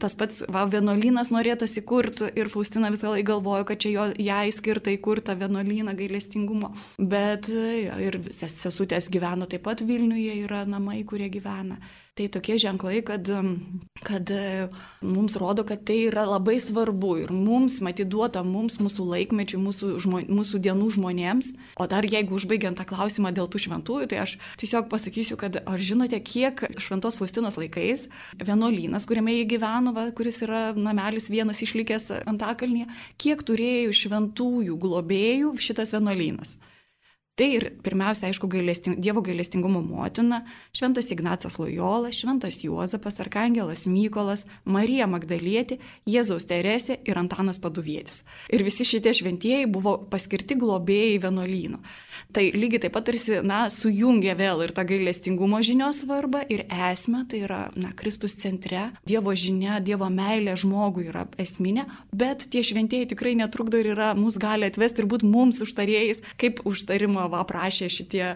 Tas 0.01 0.15
pats 0.17 0.39
va, 0.49 0.63
vienuolynas 0.65 1.29
norėtas 1.29 1.75
įkurti 1.77 2.31
ir 2.41 2.47
Faustina 2.49 2.89
visą 2.89 3.11
laiką 3.11 3.27
galvojo, 3.27 3.65
kad 3.69 3.81
čia 3.83 3.91
jo, 3.93 4.05
jai 4.17 4.47
skirta 4.49 4.89
įkurta 4.89 5.35
vienuolyną 5.37 5.93
gailestingumo. 5.99 6.71
Bet 6.97 7.51
ir 7.53 8.17
sesutės 8.33 9.11
gyveno 9.13 9.45
taip 9.51 9.61
pat 9.67 9.85
Vilniuje, 9.85 10.39
yra 10.47 10.63
namai, 10.65 11.03
kurie 11.05 11.29
gyvena. 11.29 11.77
Tai 12.13 12.27
tokie 12.29 12.59
ženklai, 12.61 12.99
kad, 13.01 13.25
kad 14.05 14.29
mums 15.01 15.33
rodo, 15.41 15.63
kad 15.65 15.81
tai 15.81 15.95
yra 16.11 16.27
labai 16.29 16.59
svarbu 16.61 17.15
ir 17.23 17.31
mums, 17.33 17.79
matyduota 17.81 18.43
mums, 18.45 18.75
mūsų 18.77 19.05
laikmečių, 19.09 19.57
mūsų, 19.57 19.87
žmon, 20.03 20.27
mūsų 20.29 20.59
dienų 20.61 20.91
žmonėms. 20.93 21.47
O 21.81 21.87
dar 21.89 22.05
jeigu 22.05 22.37
užbaigiant 22.37 22.77
tą 22.77 22.85
klausimą 22.85 23.31
dėl 23.33 23.49
tų 23.49 23.63
šventųjų, 23.65 24.11
tai 24.11 24.19
aš 24.27 24.35
tiesiog 24.61 24.91
pasakysiu, 24.91 25.39
kad 25.41 25.57
ar 25.57 25.81
žinote, 25.81 26.19
kiek 26.21 26.61
šventos 26.77 27.17
Faustinos 27.17 27.57
laikais 27.57 28.05
vienuolynas, 28.37 29.07
kuriame 29.09 29.33
jie 29.33 29.47
gyveno, 29.55 29.95
va, 29.97 30.11
kuris 30.13 30.43
yra 30.45 30.67
namelis 30.77 31.31
vienas 31.33 31.65
išlikęs 31.65 32.11
Antakalnyje, 32.29 32.91
kiek 33.17 33.41
turėjo 33.41 33.97
šventųjų 34.03 34.77
globėjų 34.85 35.55
šitas 35.57 35.97
vienuolynas. 35.97 36.59
Tai 37.33 37.47
ir 37.49 37.63
pirmiausia, 37.81 38.27
aišku, 38.29 38.45
gailesting, 38.45 38.99
Dievo 39.01 39.23
gailestingumo 39.25 39.79
motina, 39.81 40.43
Šventas 40.69 41.07
Ignacas 41.09 41.55
Lojola, 41.57 42.11
Šventas 42.13 42.59
Juozapas, 42.61 43.15
Arkangelas 43.23 43.87
Mykolas, 43.89 44.43
Marija 44.69 45.07
Magdalietė, 45.09 45.79
Jėzaus 46.05 46.45
Teresė 46.45 46.99
ir 47.09 47.17
Antanas 47.17 47.57
Paduvėtis. 47.57 48.21
Ir 48.53 48.61
visi 48.61 48.85
šitie 48.85 49.15
šventieji 49.17 49.65
buvo 49.65 49.95
paskirti 50.11 50.59
globėjai 50.61 51.15
vienuolynų. 51.23 51.79
Tai 52.37 52.43
lygiai 52.53 52.83
taip 52.85 52.93
pat 52.93 53.07
tarsi, 53.09 53.39
na, 53.41 53.63
sujungia 53.73 54.37
vėl 54.37 54.61
ir 54.67 54.75
tą 54.77 54.85
gailestingumo 54.93 55.63
žinios 55.65 56.03
svarbą 56.03 56.43
ir 56.53 56.67
esmę, 56.69 57.23
tai 57.33 57.41
yra, 57.47 57.63
na, 57.73 57.95
Kristus 57.97 58.37
centre, 58.37 58.91
Dievo 59.09 59.33
žinia, 59.33 59.79
Dievo 59.81 60.11
meilė 60.13 60.53
žmogui 60.61 61.09
yra 61.09 61.25
esminė, 61.41 61.89
bet 62.13 62.45
tie 62.53 62.61
šventieji 62.61 63.09
tikrai 63.15 63.33
netrukdo 63.41 63.81
ir 63.81 63.95
yra, 63.95 64.13
mus 64.13 64.37
gali 64.37 64.69
atvesti 64.69 65.01
ir 65.01 65.09
būti 65.09 65.33
mums 65.33 65.65
užtarėjais, 65.65 66.21
kaip 66.37 66.61
užtarimo 66.69 67.22
va, 67.31 67.43
aprašė 67.43 67.89
šitie, 67.91 68.35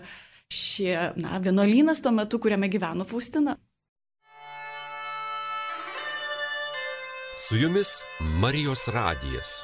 šie, 0.52 0.94
na, 1.20 1.40
vienuolynas 1.44 2.02
tuo 2.04 2.14
metu, 2.16 2.40
kuriame 2.40 2.70
gyveno 2.72 3.08
Faustina. 3.08 3.58
Su 7.38 7.56
jumis 7.56 8.02
Marijos 8.42 8.88
radijas. 8.88 9.62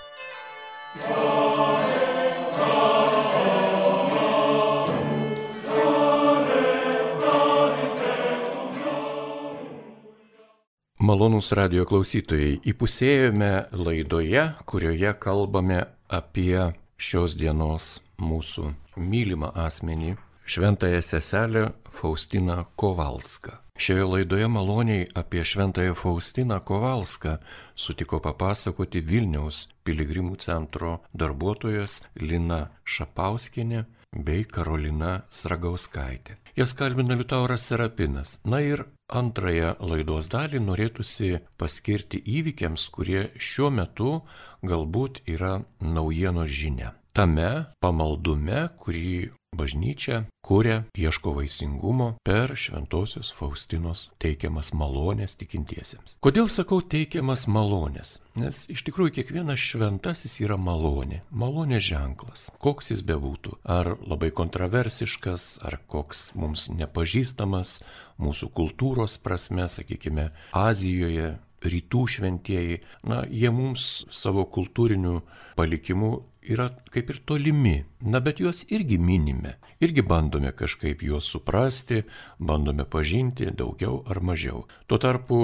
Malonus 11.04 11.50
radio 11.52 11.84
klausytojai, 11.84 12.62
įpusėjome 12.64 13.50
laidoje, 13.76 14.46
kurioje 14.70 15.12
kalbame 15.20 15.82
apie 16.08 16.70
šios 16.96 17.36
dienos 17.36 17.98
mūsų 18.22 18.70
mylimą 18.98 19.54
asmenį, 19.66 20.16
šventąją 20.46 21.02
seselę 21.02 21.72
Faustiną 21.90 22.66
Kovalską. 22.76 23.64
Šioje 23.78 24.06
laidoje 24.06 24.48
maloniai 24.48 25.08
apie 25.16 25.42
šventąją 25.46 25.94
Faustiną 25.94 26.60
Kovalską 26.60 27.38
sutiko 27.76 28.20
papasakoti 28.20 29.02
Vilniaus 29.02 29.68
piligrimų 29.84 30.38
centro 30.46 30.92
darbuotojas 31.14 32.02
Lina 32.22 32.60
Šapauskinė 32.86 33.82
bei 34.14 34.46
Karolina 34.46 35.24
Sragauskaitė. 35.34 36.38
Jas 36.56 36.76
kalbina 36.78 37.18
Liutauras 37.18 37.66
Serapinas. 37.66 38.38
Na 38.46 38.62
ir 38.62 38.86
antrąją 39.10 39.76
laidos 39.82 40.30
dalį 40.30 40.62
norėtųsi 40.70 41.40
paskirti 41.58 42.22
įvykiams, 42.22 42.90
kurie 42.94 43.32
šiuo 43.38 43.74
metu 43.74 44.20
galbūt 44.62 45.24
yra 45.26 45.64
naujienos 45.82 46.54
žinia 46.62 46.94
tame 47.14 47.66
pamaldume, 47.84 48.68
kurį 48.82 49.32
bažnyčia 49.54 50.24
kuria, 50.44 50.84
ieško 50.98 51.32
vaisingumo 51.38 52.08
per 52.26 52.52
šventosios 52.60 53.30
Faustinos 53.38 54.10
teikiamas 54.20 54.74
malonės 54.76 55.38
tikintiesiems. 55.40 56.18
Kodėl 56.26 56.50
sakau 56.52 56.82
teikiamas 56.82 57.46
malonės? 57.48 58.18
Nes 58.40 58.64
iš 58.74 58.84
tikrųjų 58.90 59.16
kiekvienas 59.20 59.62
šventasis 59.62 60.40
yra 60.44 60.58
malonė, 60.60 61.22
malonės 61.32 61.86
ženklas, 61.88 62.50
koks 62.60 62.92
jis 62.92 63.06
bebūtų. 63.08 63.56
Ar 63.64 63.94
labai 64.04 64.34
kontroversiškas, 64.36 65.48
ar 65.64 65.80
koks 65.88 66.34
mums 66.36 66.68
nepažįstamas 66.74 67.78
mūsų 68.20 68.52
kultūros 68.58 69.16
prasme, 69.24 69.70
sakykime, 69.72 70.32
Azijoje 70.58 71.38
rytų 71.64 72.04
šventieji, 72.18 72.82
na, 73.08 73.22
jie 73.32 73.48
mums 73.54 74.04
savo 74.12 74.44
kultūriniu 74.52 75.22
palikimu 75.56 76.18
yra 76.50 76.70
kaip 76.94 77.10
ir 77.10 77.20
tolimi, 77.26 77.76
na 78.02 78.20
bet 78.24 78.40
juos 78.44 78.64
irgi 78.74 78.98
minime, 78.98 79.58
irgi 79.84 80.04
bandome 80.06 80.52
kažkaip 80.52 81.04
juos 81.04 81.30
suprasti, 81.32 82.04
bandome 82.40 82.86
pažinti 82.86 83.50
daugiau 83.52 84.04
ar 84.08 84.20
mažiau. 84.22 84.66
Tuo 84.88 84.98
tarpu 84.98 85.40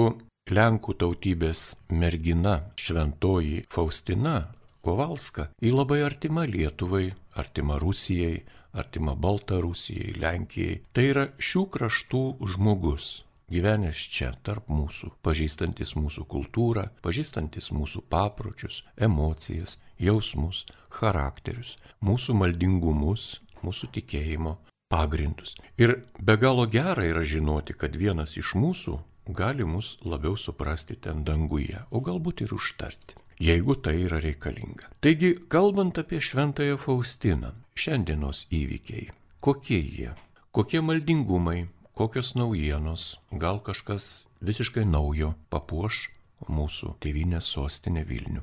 Lenkų 0.50 0.96
tautybės 0.98 1.76
mergina 1.94 2.72
šventoji 2.74 3.66
Faustina 3.70 4.50
Kovalska, 4.82 5.50
ji 5.62 5.70
labai 5.70 6.00
artima 6.02 6.42
Lietuvai, 6.48 7.10
artima 7.38 7.78
Rusijai, 7.78 8.40
artima 8.72 9.14
Baltarusijai, 9.14 10.16
Lenkijai. 10.18 10.80
Tai 10.90 11.04
yra 11.12 11.26
šių 11.38 11.66
kraštų 11.76 12.24
žmogus 12.54 13.12
gyvenęs 13.50 14.06
čia 14.14 14.30
tarp 14.46 14.68
mūsų, 14.70 15.10
pažįstantis 15.26 15.96
mūsų 15.98 16.24
kultūrą, 16.30 16.86
pažįstantis 17.04 17.70
mūsų 17.74 18.04
papročius, 18.12 18.84
emocijas, 18.96 19.78
jausmus, 20.00 20.64
charakterius, 20.90 21.76
mūsų 22.04 22.36
maldingumus, 22.40 23.40
mūsų 23.64 23.90
tikėjimo 23.96 24.56
pagrindus. 24.90 25.54
Ir 25.78 26.00
be 26.18 26.36
galo 26.40 26.66
gera 26.66 27.04
yra 27.06 27.22
žinoti, 27.22 27.76
kad 27.78 27.96
vienas 27.96 28.36
iš 28.40 28.54
mūsų 28.58 28.98
gali 29.30 29.64
mus 29.64 29.96
labiau 30.02 30.36
suprasti 30.36 30.96
ten 30.96 31.24
danguje, 31.24 31.78
o 31.90 32.00
galbūt 32.02 32.42
ir 32.44 32.54
užtarti, 32.56 33.18
jeigu 33.38 33.76
tai 33.78 34.00
yra 34.06 34.18
reikalinga. 34.22 34.90
Taigi, 35.04 35.34
kalbant 35.48 36.00
apie 36.02 36.20
Šventąją 36.20 36.80
Faustiną, 36.80 37.52
šiandienos 37.78 38.46
įvykiai, 38.50 39.10
kokie 39.40 39.78
jie, 39.78 40.14
kokie 40.50 40.82
maldingumai, 40.82 41.68
kokios 41.94 42.34
naujienos, 42.34 43.20
gal 43.30 43.60
kažkas 43.62 44.26
visiškai 44.42 44.86
naujo 44.88 45.34
papuoš 45.52 46.08
mūsų 46.48 46.96
tėvynės 47.04 47.52
sostinę 47.54 48.06
Vilnių. 48.08 48.42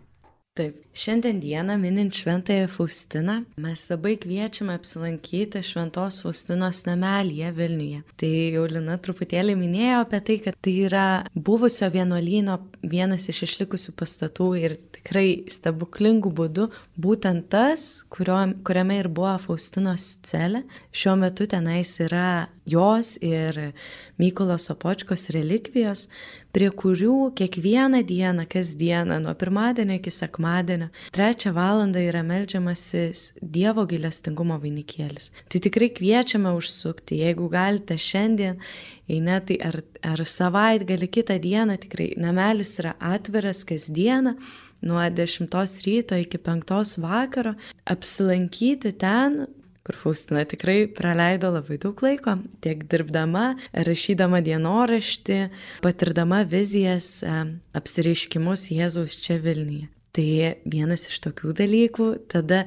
Taip, 0.58 0.78
šiandien 0.98 1.38
dieną 1.38 1.76
minint 1.78 2.16
Šventąją 2.18 2.66
Faustiną, 2.74 3.34
mes 3.62 3.84
labai 3.92 4.16
kviečiame 4.18 4.74
apsilankyti 4.74 5.62
Šventos 5.62 6.24
Faustinos 6.24 6.80
namelyje 6.88 7.52
Vilniuje. 7.54 8.00
Tai 8.18 8.32
jau 8.56 8.64
Lina 8.72 8.96
truputėlį 8.98 9.54
minėjo 9.60 10.00
apie 10.02 10.22
tai, 10.26 10.38
kad 10.48 10.58
tai 10.66 10.74
yra 10.88 11.06
buvusio 11.36 11.92
vienuolyno 11.94 12.58
vienas 12.82 13.30
iš 13.30 13.44
išlikusių 13.52 13.94
pastatų 14.02 14.50
ir 14.64 14.76
tikrai 15.08 15.48
stebuklingų 15.48 16.32
būdų 16.36 16.68
būtent 17.00 17.48
tas, 17.50 18.04
kurio, 18.12 18.36
kuriame 18.68 19.00
ir 19.00 19.08
buvo 19.08 19.38
Faustinos 19.40 20.18
celė. 20.28 20.66
Šiuo 20.92 21.16
metu 21.16 21.48
tenais 21.48 21.96
yra 22.04 22.50
jos 22.68 23.16
ir 23.24 23.72
Mykolo 24.20 24.58
Sopočkos 24.60 25.30
relikvijos, 25.32 26.08
prie 26.52 26.68
kurių 26.74 27.32
kiekvieną 27.38 28.02
dieną, 28.04 28.48
kasdieną, 28.50 29.22
nuo 29.24 29.34
pirmadienio 29.40 29.96
iki 30.02 30.12
sekmadienio, 30.12 30.90
trečią 31.16 31.54
valandą 31.56 32.04
yra 32.04 32.26
melžiamasis 32.28 33.32
Dievo 33.40 33.88
gailestingumo 33.88 34.60
vainikėlis. 34.60 35.32
Tai 35.48 35.64
tikrai 35.64 35.92
kviečiame 35.96 36.52
užsukti, 36.58 37.22
jeigu 37.24 37.48
galite 37.54 37.96
šiandien, 37.96 38.60
jei 39.08 39.24
ne, 39.24 39.40
tai 39.40 39.62
ar, 39.64 39.80
ar 40.04 40.26
savaitgalį 40.28 41.08
kitą 41.08 41.40
dieną 41.40 41.78
tikrai 41.80 42.12
namelis 42.20 42.76
yra 42.82 42.98
atviras 43.00 43.64
kasdieną 43.68 44.36
nuo 44.82 45.02
10 45.02 45.50
ryto 45.86 46.18
iki 46.20 46.38
5 46.38 46.98
vakaro, 47.02 47.56
apsilankyti 47.86 48.92
ten, 48.98 49.48
kur 49.88 49.96
Faustina 49.96 50.44
tikrai 50.44 50.88
praleido 50.92 51.52
labai 51.54 51.78
daug 51.80 52.02
laiko, 52.04 52.38
tiek 52.62 52.84
dirbdama, 52.92 53.56
rašydama 53.88 54.42
dienoraštį, 54.44 55.40
patirdama 55.86 56.44
vizijas, 56.44 57.22
e, 57.24 57.38
apsireiškimus 57.80 58.68
Jėzaus 58.76 59.16
čia 59.24 59.40
Vilniuje. 59.40 59.88
Tai 60.18 60.54
vienas 60.66 61.04
iš 61.12 61.20
tokių 61.28 61.52
dalykų. 61.60 62.06
Tada 62.32 62.64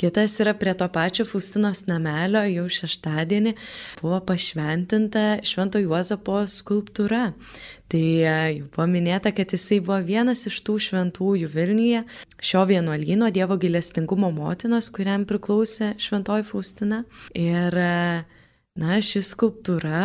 kitas 0.00 0.34
yra 0.42 0.52
prie 0.56 0.74
to 0.76 0.84
pačio 0.92 1.24
Faustinos 1.24 1.86
namelio, 1.88 2.42
jau 2.44 2.66
šeštadienį 2.76 3.54
buvo 4.02 4.18
pašventinta 4.28 5.22
Švento 5.48 5.80
Juozapo 5.80 6.42
skulptūra. 6.44 7.30
Tai 7.90 8.02
e, 8.02 8.34
jau 8.58 8.68
buvo 8.68 8.86
minėta, 8.92 9.32
kad 9.32 9.56
jisai 9.56 9.80
buvo 9.80 9.96
vienas 10.04 10.44
iš 10.50 10.60
tų 10.66 10.76
šventųjų 10.90 11.48
Vilniuje, 11.54 12.04
šio 12.36 12.66
vienuolyno 12.68 13.32
Dievo 13.32 13.56
gilestingumo 13.60 14.28
motinos, 14.36 14.92
kuriam 14.92 15.24
priklausė 15.24 15.94
Šventoji 15.96 16.44
Faustina. 16.52 17.06
Ir, 17.32 17.80
e, 17.80 18.22
na, 18.76 19.00
ši 19.00 19.24
skulptūra 19.24 20.04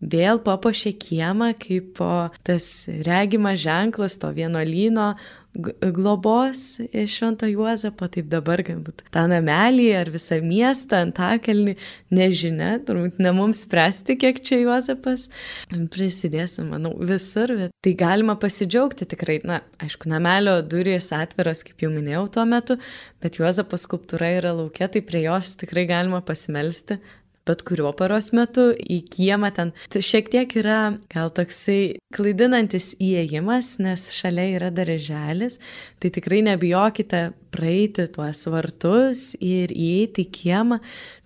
vėl 0.00 0.40
papuošė 0.46 0.94
kiemą 0.96 1.50
kaip 1.60 2.00
tas 2.46 2.70
regimas 3.04 3.60
ženklas 3.60 4.16
to 4.20 4.30
vienuolyno 4.32 5.12
globos 5.54 6.80
Švento 7.06 7.46
Juozapo, 7.50 8.06
taip 8.12 8.28
dabar 8.30 8.62
galbūt 8.62 9.02
tą 9.10 9.24
namelį 9.30 9.88
ar 9.98 10.10
visą 10.14 10.38
miestą, 10.44 11.00
antakalnį, 11.08 11.74
nežinia, 12.14 12.76
turbūt 12.86 13.18
ne 13.22 13.32
mums 13.34 13.64
spręsti, 13.66 14.16
kiek 14.20 14.38
čia 14.46 14.60
Juozapas 14.62 15.26
prisidės, 15.90 16.58
manau, 16.62 16.94
visur, 16.94 17.54
bet 17.58 17.74
tai 17.82 17.94
galima 17.98 18.36
pasidžiaugti 18.40 19.08
tikrai, 19.10 19.40
na, 19.46 19.60
aišku, 19.82 20.10
namelio 20.12 20.60
durys 20.62 21.10
atviros, 21.16 21.64
kaip 21.66 21.82
jau 21.82 21.90
minėjau 21.94 22.28
tuo 22.38 22.46
metu, 22.46 22.78
bet 23.22 23.40
Juozapo 23.42 23.80
skulptūra 23.80 24.30
yra 24.38 24.54
laukia, 24.54 24.86
tai 24.92 25.02
prie 25.02 25.24
jos 25.26 25.56
tikrai 25.60 25.88
galima 25.90 26.22
pasimelsti, 26.22 27.00
bet 27.50 27.64
kuriuo 27.66 27.90
paros 27.98 28.30
metu 28.36 28.70
į 28.70 29.02
kiemą 29.10 29.50
ten. 29.56 29.74
Tai 29.90 30.04
šiek 30.06 30.30
tiek 30.30 30.56
yra 30.62 30.80
gal 31.10 31.32
toksai 31.34 31.98
klaidinantis 32.14 32.94
įėjimas, 33.02 33.76
nes 33.82 34.08
šalia 34.14 34.46
yra 34.56 34.70
darželis, 34.74 35.58
tai 35.98 36.12
tikrai 36.14 36.42
nebijokite 36.46 37.30
praeiti 37.50 38.06
tuos 38.14 38.44
vartus 38.50 39.32
ir 39.42 39.72
įeiti 39.74 40.24
į 40.26 40.30
kiemą, 40.34 40.78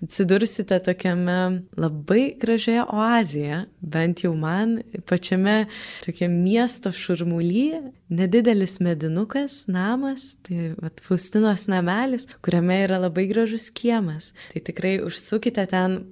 atsidursite 0.04 0.78
tokiame 0.84 1.38
labai 1.80 2.24
gražioje 2.40 2.84
oazėje, 2.84 3.64
bent 3.80 4.24
jau 4.24 4.32
man, 4.36 4.78
pačiame 5.08 5.64
tokia 6.04 6.30
miesto 6.32 6.92
šurmulyje, 6.94 7.82
nedidelis 8.08 8.78
medinukas, 8.84 9.64
namas, 9.70 10.34
tai 10.44 10.72
vat, 10.80 11.00
Faustinos 11.04 11.68
namelis, 11.70 12.28
kuriame 12.44 12.82
yra 12.84 13.00
labai 13.02 13.26
gražus 13.30 13.70
kiemas. 13.74 14.32
Tai 14.52 14.64
tikrai 14.68 14.98
užsukite 15.04 15.66
ten 15.70 16.02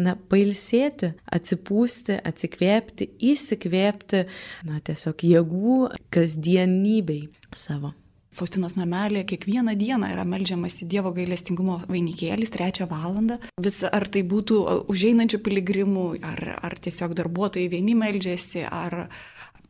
na, 0.00 0.16
pailsėti, 0.30 1.14
atsipūsti, 1.32 2.18
atsikvėpti, 2.30 3.10
įsikvėpti, 3.32 4.24
na, 4.68 4.80
tiesiog 4.84 5.24
jėgų 5.30 5.78
kasdienybei 6.14 7.28
savo. 7.56 7.94
Faustinos 8.36 8.74
namelė 8.76 9.22
kiekvieną 9.24 9.72
dieną 9.80 10.10
yra 10.12 10.24
melžiamas 10.28 10.74
į 10.84 10.90
Dievo 10.92 11.08
gailestingumo 11.16 11.78
vainikėlis 11.88 12.52
trečią 12.52 12.84
valandą. 12.90 13.38
Vis 13.64 13.78
ar 13.88 14.04
tai 14.12 14.20
būtų 14.28 14.58
užeinančių 14.92 15.40
piligrimų, 15.46 16.04
ar, 16.20 16.42
ar 16.68 16.76
tiesiog 16.76 17.14
darbuotojai 17.16 17.70
vieni 17.72 17.94
melžiasi, 17.96 18.66
ar 18.68 19.06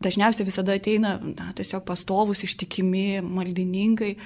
dažniausiai 0.03 0.47
visada 0.49 0.77
ateina 0.77 1.17
na, 1.23 1.53
tiesiog 1.57 1.85
pastovus 1.89 2.45
ištikimi 2.47 3.23
maldininkai. 3.25 4.17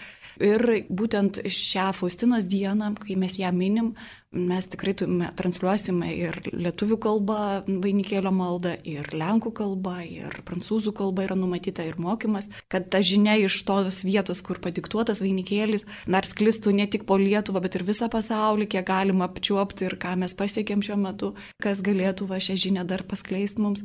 Ir 0.40 0.62
būtent 0.88 1.42
šią 1.44 1.90
Faustinos 1.98 2.46
dieną, 2.48 2.94
kai 3.02 3.16
mes 3.20 3.34
ją 3.36 3.50
minim, 3.52 3.90
mes 4.32 4.68
tikrai 4.70 4.94
transliuosime 5.36 6.12
ir 6.14 6.36
lietuvių 6.54 6.96
kalba 7.02 7.38
vainikėlio 7.66 8.30
maldą, 8.32 8.76
ir 8.86 9.10
lenkų 9.10 9.52
kalba, 9.58 9.98
ir 10.06 10.38
prancūzų 10.46 10.94
kalba 10.96 11.26
yra 11.26 11.36
numatyta 11.36 11.84
ir 11.84 11.98
mokymas, 12.00 12.48
kad 12.70 12.86
ta 12.94 13.02
žinia 13.04 13.34
iš 13.42 13.58
tos 13.66 14.04
vietos, 14.06 14.40
kur 14.46 14.62
padiktuotas 14.62 15.20
vainikėlis, 15.24 15.88
dar 16.06 16.28
sklistų 16.28 16.76
ne 16.78 16.86
tik 16.86 17.04
po 17.10 17.18
Lietuvą, 17.20 17.60
bet 17.66 17.76
ir 17.76 17.84
visą 17.90 18.08
pasaulį, 18.12 18.70
kiek 18.70 18.86
galima 18.86 19.26
apčiuopti 19.26 19.90
ir 19.90 19.98
ką 20.00 20.14
mes 20.22 20.36
pasiekėm 20.38 20.86
šiuo 20.86 21.00
metu, 21.02 21.34
kas 21.60 21.82
galėtų 21.84 22.30
va 22.30 22.38
šią 22.40 22.56
žinią 22.68 22.86
dar 22.86 23.04
paskleisti 23.04 23.66
mums. 23.66 23.84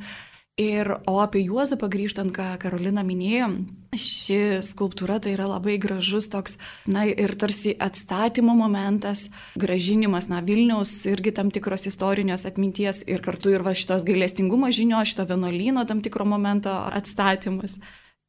Ir 0.56 0.88
o 1.04 1.18
apie 1.20 1.42
Juozapą 1.44 1.90
grįžtant, 1.92 2.32
ką 2.32 2.54
Karolina 2.62 3.02
minėjo, 3.04 3.50
ši 3.92 4.38
skulptūra 4.64 5.18
tai 5.20 5.34
yra 5.36 5.50
labai 5.52 5.74
gražus 5.84 6.30
toks, 6.32 6.56
na 6.88 7.04
ir 7.12 7.34
tarsi 7.36 7.74
atstatymo 7.76 8.56
momentas, 8.56 9.26
gražinimas, 9.60 10.30
na 10.32 10.40
Vilniaus 10.40 10.94
irgi 11.12 11.34
tam 11.36 11.52
tikros 11.52 11.84
istorinės 11.92 12.48
atminties 12.48 13.02
ir 13.04 13.20
kartu 13.26 13.52
ir 13.52 13.68
va 13.68 13.76
šitos 13.76 14.08
gailestingumo 14.08 14.72
žinios, 14.72 15.12
šito 15.12 15.28
vienuolyno 15.28 15.84
tam 15.92 16.00
tikro 16.00 16.24
momento 16.24 16.72
atstatymas. 16.72 17.76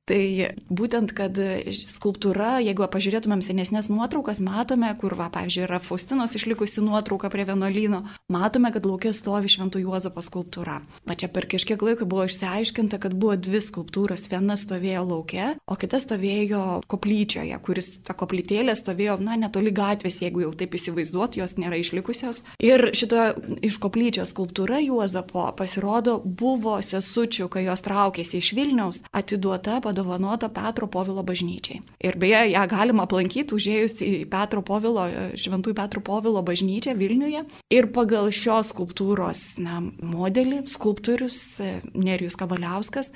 Tai 0.07 0.55
būtent, 0.71 1.11
kad 1.19 1.35
skulptūra, 1.75 2.61
jeigu 2.63 2.87
pažiūrėtumėm 2.87 3.41
senesnės 3.43 3.89
nuotraukas, 3.91 4.39
matome, 4.39 4.93
kur, 5.01 5.17
va, 5.19 5.27
pavyzdžiui, 5.35 5.65
yra 5.65 5.81
Faustinos 5.83 6.37
išlikusi 6.39 6.85
nuotrauka 6.87 7.27
prie 7.33 7.43
vienuolyno, 7.49 8.05
matome, 8.31 8.71
kad 8.71 8.87
laukia 8.87 9.11
stovi 9.11 9.51
Šventų 9.51 9.83
Juozapo 9.83 10.23
skulptūra. 10.23 10.77
Va 11.11 11.17
čia 11.19 11.27
per 11.27 11.49
kažkiek 11.51 11.83
laiko 11.83 12.07
buvo 12.07 12.29
išsiaiškinta, 12.29 13.01
kad 13.03 13.17
buvo 13.19 13.35
dvi 13.35 13.59
skulptūros. 13.65 14.29
Viena 14.31 14.55
stovėjo 14.55 15.03
laukia, 15.09 15.49
o 15.67 15.75
kita 15.75 15.99
stovėjo 15.99 16.63
koplyčioje, 16.87 17.59
kuris 17.67 17.91
ta 18.07 18.15
koplytėlė 18.15 18.79
stovėjo, 18.79 19.19
na, 19.27 19.35
netoli 19.43 19.75
gatvės, 19.75 20.21
jeigu 20.23 20.45
jau 20.45 20.53
taip 20.55 20.79
įsivaizduot, 20.79 21.41
jos 21.43 21.57
nėra 21.59 21.83
išlikusios. 21.83 22.45
Ir 22.63 22.93
šita 22.95 23.27
iš 23.67 23.81
koplyčios 23.83 24.31
skulptūra 24.31 24.79
Juozapo 24.87 25.49
pasirodo 25.59 26.21
buvo 26.23 26.79
sesučių, 26.79 27.51
kai 27.51 27.67
jos 27.67 27.83
traukėsi 27.83 28.39
iš 28.39 28.55
Vilniaus, 28.55 29.03
atiduota, 29.11 29.81
padovanota 29.97 30.49
Petro 30.49 30.87
Povilo 30.87 31.23
bažnyčiai. 31.23 31.81
Ir 32.05 32.17
beje, 32.21 32.53
ją 32.53 32.65
galima 32.69 33.07
aplankyti 33.07 33.55
užėjus 33.57 34.03
į 34.05 34.13
Petro 34.31 34.63
Povilo, 34.63 35.07
Šventųjų 35.39 35.77
Petro 35.77 36.03
Povilo 36.05 36.43
bažnyčią 36.45 36.97
Vilniuje. 36.97 37.45
Ir 37.73 37.89
pagal 37.93 38.29
šios 38.31 38.73
skulptūros 38.75 39.59
na, 39.65 39.81
modelį 39.81 40.67
skulptorius 40.69 41.61
e, 41.65 41.71
Nerijus 41.95 42.37
Kavaliauskas 42.37 43.13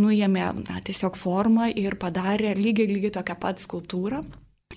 nuėmė 0.00 0.48
na, 0.64 0.80
tiesiog 0.84 1.18
formą 1.20 1.68
ir 1.76 1.98
padarė 2.00 2.56
lygiai 2.56 2.88
lygiai 2.88 3.16
tokią 3.18 3.36
pat 3.40 3.60
skulptūrą. 3.60 4.22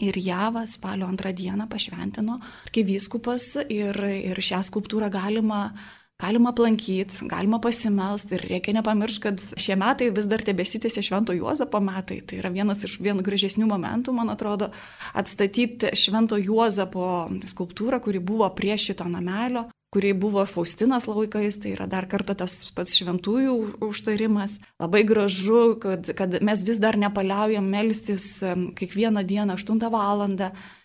Ir 0.03 0.17
Javą 0.19 0.65
spalio 0.67 1.07
antrą 1.07 1.31
dieną 1.31 1.69
pašventino 1.71 2.41
kaip 2.75 2.89
vyskupas 2.89 3.53
ir, 3.71 3.95
ir 3.95 4.41
šią 4.43 4.59
skulptūrą 4.67 5.07
galima 5.07 5.69
Galima 6.15 6.53
aplankyti, 6.53 7.25
galima 7.27 7.57
pasimelsti 7.59 8.37
ir 8.37 8.43
reikia 8.47 8.73
nepamiršti, 8.77 9.21
kad 9.25 9.41
šie 9.59 9.75
metai 9.75 10.07
vis 10.15 10.29
dar 10.31 10.39
tebesitėsi 10.47 11.03
Švento 11.03 11.35
Juozapo 11.35 11.81
metai. 11.83 12.21
Tai 12.23 12.39
yra 12.39 12.53
vienas 12.55 12.85
iš 12.87 13.01
vienų 13.03 13.25
gražesnių 13.25 13.67
momentų, 13.67 14.13
man 14.15 14.31
atrodo, 14.31 14.69
atstatyti 15.11 15.91
Švento 15.91 16.39
Juozapo 16.39 17.27
skulptūrą, 17.51 17.99
kuri 17.99 18.23
buvo 18.23 18.47
prie 18.55 18.77
šito 18.79 19.09
namelio 19.11 19.67
kuri 19.95 20.11
buvo 20.13 20.41
Faustinas 20.43 21.05
laikais, 21.07 21.55
tai 21.63 21.69
yra 21.71 21.85
dar 21.87 22.03
kartą 22.11 22.33
tas 22.35 22.57
pats 22.75 22.97
šventųjų 22.99 23.53
užtarimas. 23.85 24.57
Labai 24.83 25.05
gražu, 25.07 25.77
kad, 25.79 26.09
kad 26.19 26.35
mes 26.43 26.63
vis 26.67 26.81
dar 26.83 26.97
nepaliaujam 26.99 27.63
melstis 27.71 28.25
kiekvieną 28.75 29.23
dieną 29.23 29.55
8 29.55 29.79
val. 29.93 30.25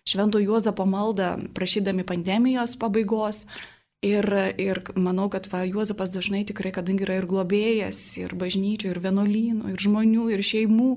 Švento 0.07 0.38
Juozapo 0.38 0.87
maldą 0.87 1.33
prašydami 1.59 2.07
pandemijos 2.07 2.77
pabaigos. 2.79 3.49
Ir, 4.01 4.25
ir 4.57 4.79
manau, 4.97 5.27
kad 5.29 5.45
va, 5.53 5.61
Juozapas 5.69 6.09
dažnai 6.09 6.47
tikrai, 6.49 6.71
kadangi 6.73 7.05
yra 7.05 7.19
ir 7.21 7.27
globėjas, 7.29 7.99
ir 8.17 8.33
bažnyčių, 8.33 8.95
ir 8.95 9.01
vienuolynų, 9.05 9.75
ir 9.75 9.83
žmonių, 9.85 10.31
ir 10.33 10.41
šeimų, 10.41 10.95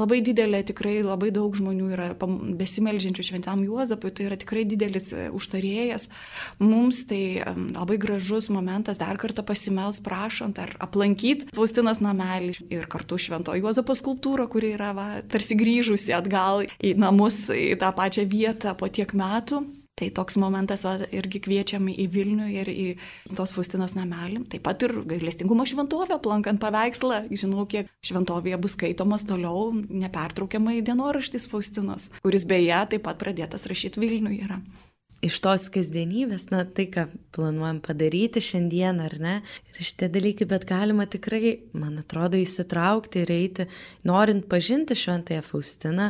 labai 0.00 0.22
didelė, 0.24 0.62
tikrai 0.70 1.02
labai 1.04 1.28
daug 1.36 1.52
žmonių 1.52 1.88
yra 1.92 2.06
besimeldžiančių 2.16 3.24
šventam 3.26 3.60
Juozapui, 3.66 4.08
tai 4.16 4.30
yra 4.30 4.38
tikrai 4.40 4.62
didelis 4.64 5.10
e, 5.12 5.26
užtarėjas. 5.36 6.08
Mums 6.62 7.02
tai 7.10 7.42
labai 7.74 7.98
gražus 8.00 8.48
momentas 8.48 8.96
dar 9.02 9.20
kartą 9.20 9.44
pasimels 9.44 10.00
prašant 10.00 10.62
ar 10.64 10.72
aplankyti 10.80 11.50
Faustinos 11.52 12.00
namelį 12.00 12.54
ir 12.72 12.88
kartu 12.88 13.18
švento 13.20 13.52
Juozapo 13.58 13.92
skulptūrą, 13.98 14.48
kuri 14.48 14.72
yra 14.78 14.94
va, 14.96 15.10
tarsi 15.28 15.58
grįžusi 15.60 16.16
atgal 16.16 16.64
į 16.80 16.94
namus, 16.96 17.50
į 17.52 17.76
tą 17.84 17.92
pačią 18.00 18.24
vietą 18.32 18.72
po 18.80 18.88
tiek 18.88 19.12
metų. 19.12 19.60
Tai 20.00 20.08
toks 20.16 20.38
momentas 20.40 20.84
va, 20.86 20.96
irgi 21.12 21.42
kviečiam 21.44 21.88
į 21.92 22.06
Vilnių 22.14 22.48
ir 22.54 22.70
į 22.72 22.86
tos 23.36 23.52
Faustinos 23.52 23.92
namelį. 23.98 24.46
Taip 24.54 24.64
pat 24.64 24.86
ir 24.86 24.96
gailestingumo 25.10 25.66
šventovę, 25.68 26.16
aplankant 26.16 26.62
paveikslą. 26.62 27.26
Žinau, 27.30 27.66
kiek 27.70 27.90
šventovėje 28.06 28.60
bus 28.62 28.78
skaitomas 28.78 29.26
toliau 29.28 29.70
nepertraukiamai 29.76 30.80
dienoraštis 30.86 31.50
Faustinos, 31.52 32.10
kuris 32.24 32.48
beje 32.48 32.80
taip 32.94 33.04
pat 33.04 33.20
pradėtas 33.20 33.68
rašyti 33.68 34.00
Vilniuje 34.00 34.46
yra 34.48 34.62
iš 35.24 35.36
tos 35.44 35.66
kasdienybės, 35.72 36.48
na 36.52 36.62
tai, 36.64 36.86
ką 36.92 37.06
planuojam 37.34 37.80
padaryti 37.84 38.42
šiandien 38.44 39.00
ar 39.04 39.16
ne, 39.20 39.34
ir 39.68 39.80
šitie 39.84 40.08
dalykai, 40.12 40.46
bet 40.48 40.66
galima 40.68 41.06
tikrai, 41.10 41.58
man 41.76 41.98
atrodo, 42.00 42.40
įsitraukti 42.40 43.24
ir 43.24 43.32
eiti, 43.34 43.66
norint 44.08 44.46
pažinti 44.50 44.96
šventąją 44.98 45.44
Faustiną, 45.46 46.08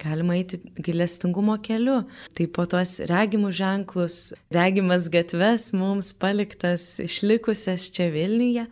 galima 0.00 0.36
eiti 0.38 0.60
gilestingumo 0.76 1.56
keliu. 1.64 2.02
Tai 2.36 2.48
po 2.52 2.66
tuos 2.68 2.98
regimus 3.10 3.56
ženklus, 3.60 4.18
regimas 4.54 5.08
gatves 5.12 5.70
mums 5.76 6.12
paliktas 6.20 6.98
išlikusias 7.04 7.88
čia 7.94 8.10
Vilniuje 8.14 8.68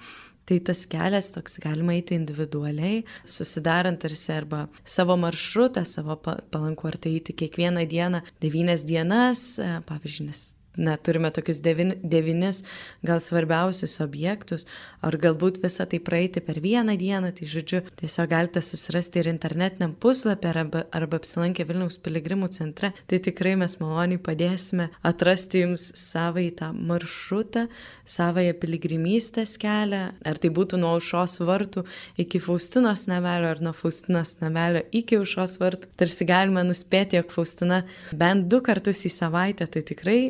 Tai 0.52 0.58
tas 0.60 0.82
kelias 0.84 1.30
toks 1.32 1.54
galima 1.64 1.94
eiti 1.96 2.12
individualiai, 2.12 2.98
susidarant 3.24 3.96
tarsi 4.04 4.34
arba 4.34 4.66
savo 4.84 5.16
maršrutą, 5.16 5.80
savo 5.88 6.18
palanku, 6.20 6.90
ar 6.90 6.98
tai 7.00 7.14
eiti 7.16 7.32
kiekvieną 7.32 7.86
dieną, 7.88 8.20
devynias 8.44 8.84
dienas, 8.84 9.46
e, 9.56 9.78
pavyzdžiui, 9.88 10.26
nes 10.28 10.42
na, 10.76 10.96
turime 10.96 11.30
tokius 11.30 11.60
devin, 11.60 11.94
devynis 12.02 12.62
gal 13.04 13.20
svarbiausius 13.20 13.98
objektus, 14.04 14.66
ar 15.04 15.16
galbūt 15.20 15.60
visą 15.62 15.84
tai 15.88 16.00
praeiti 16.00 16.40
per 16.44 16.60
vieną 16.64 16.94
dieną, 16.98 17.32
tai 17.36 17.48
žodžiu, 17.50 17.82
tiesiog 18.00 18.30
galite 18.30 18.62
susirasti 18.64 19.20
ir 19.20 19.28
internetiniam 19.32 19.92
puslapį 20.00 20.48
arba, 20.52 20.84
arba 20.94 21.20
apsilankę 21.20 21.66
Vilniaus 21.68 21.98
piligrimų 22.02 22.48
centre, 22.54 22.92
tai 23.10 23.20
tikrai 23.24 23.54
mes 23.60 23.76
maloniai 23.80 24.20
padėsime 24.22 24.88
atrasti 25.04 25.64
jums 25.64 25.88
savai 25.98 26.48
tą 26.56 26.70
maršrutą, 26.72 27.66
savąją 28.08 28.54
piligrimystės 28.62 29.58
kelią, 29.60 30.02
ar 30.24 30.40
tai 30.40 30.52
būtų 30.54 30.80
nuo 30.80 30.94
aušos 30.96 31.40
vartų 31.44 31.84
iki 32.22 32.40
Faustinos 32.42 33.06
namelio, 33.10 33.52
ar 33.52 33.60
nuo 33.64 33.74
Faustinos 33.76 34.38
namelio 34.40 34.84
iki 34.92 35.20
aušos 35.20 35.58
vartų, 35.60 35.92
tarsi 36.00 36.28
galime 36.28 36.64
nuspėti, 36.66 37.20
jog 37.20 37.34
Faustina 37.34 37.82
bent 38.16 38.48
du 38.48 38.62
kartus 38.64 39.04
į 39.08 39.12
savaitę, 39.12 39.68
tai 39.68 39.84
tikrai 39.86 40.20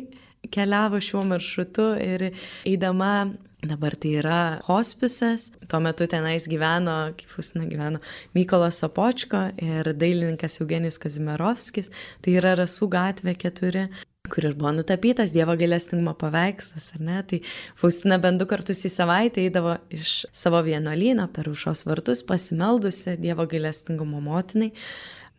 keliavo 0.51 0.99
šiuo 1.01 1.23
maršrutu 1.29 1.93
ir 2.03 2.31
eidama 2.65 3.13
Dabar 3.63 3.95
tai 3.95 4.17
yra 4.19 4.59
hospisas, 4.67 5.45
tuo 5.71 5.79
metu 5.79 6.03
tenais 6.11 6.49
gyveno, 6.51 7.13
kaip 7.15 7.29
Fustina 7.31 7.63
gyveno, 7.63 8.01
Mykolas 8.35 8.81
Sopočko 8.83 9.39
ir 9.55 9.87
dailininkas 9.95 10.59
Eugenijus 10.59 10.99
Kazimirovskis, 10.99 11.87
tai 12.19 12.33
yra 12.41 12.57
Rasų 12.59 12.89
gatvė 12.91 13.37
4, 13.39 13.85
kur 14.27 14.49
ir 14.49 14.57
buvo 14.59 14.73
nutapytas 14.75 15.31
Dievo 15.31 15.55
gailestingumo 15.59 16.11
paveikslas, 16.19 16.89
ar 16.97 17.07
ne? 17.07 17.23
Tai 17.29 17.39
Faustina 17.79 18.19
bent 18.19 18.43
du 18.43 18.49
kartus 18.51 18.83
į 18.83 18.91
savaitę 18.91 19.43
eidavo 19.45 19.77
iš 19.95 20.25
savo 20.35 20.59
vienuolyno 20.67 21.29
per 21.31 21.47
užos 21.51 21.85
vartus 21.87 22.25
pasimeldusi 22.27 23.15
Dievo 23.23 23.47
gailestingumo 23.47 24.19
motinai 24.27 24.73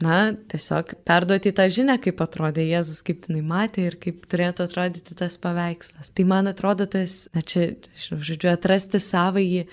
na, 0.02 0.35
tiesiog 0.50 0.94
perduoti 1.07 1.52
tą 1.54 1.68
žinią, 1.70 1.98
kaip 2.02 2.22
atrodė 2.24 2.64
Jėzus, 2.66 3.02
kaip 3.07 3.28
jinai 3.28 3.44
matė 3.46 3.87
ir 3.88 3.98
kaip 4.02 4.24
turėtų 4.30 4.66
atrodyti 4.66 5.14
tas 5.18 5.38
paveikslas. 5.40 6.11
Tai 6.11 6.26
man 6.30 6.50
atrodo 6.50 6.88
tas, 6.90 7.24
na 7.37 7.44
čia, 7.46 7.70
žodžiu, 7.94 8.50
atrasti 8.52 9.00
savąjį, 9.02 9.64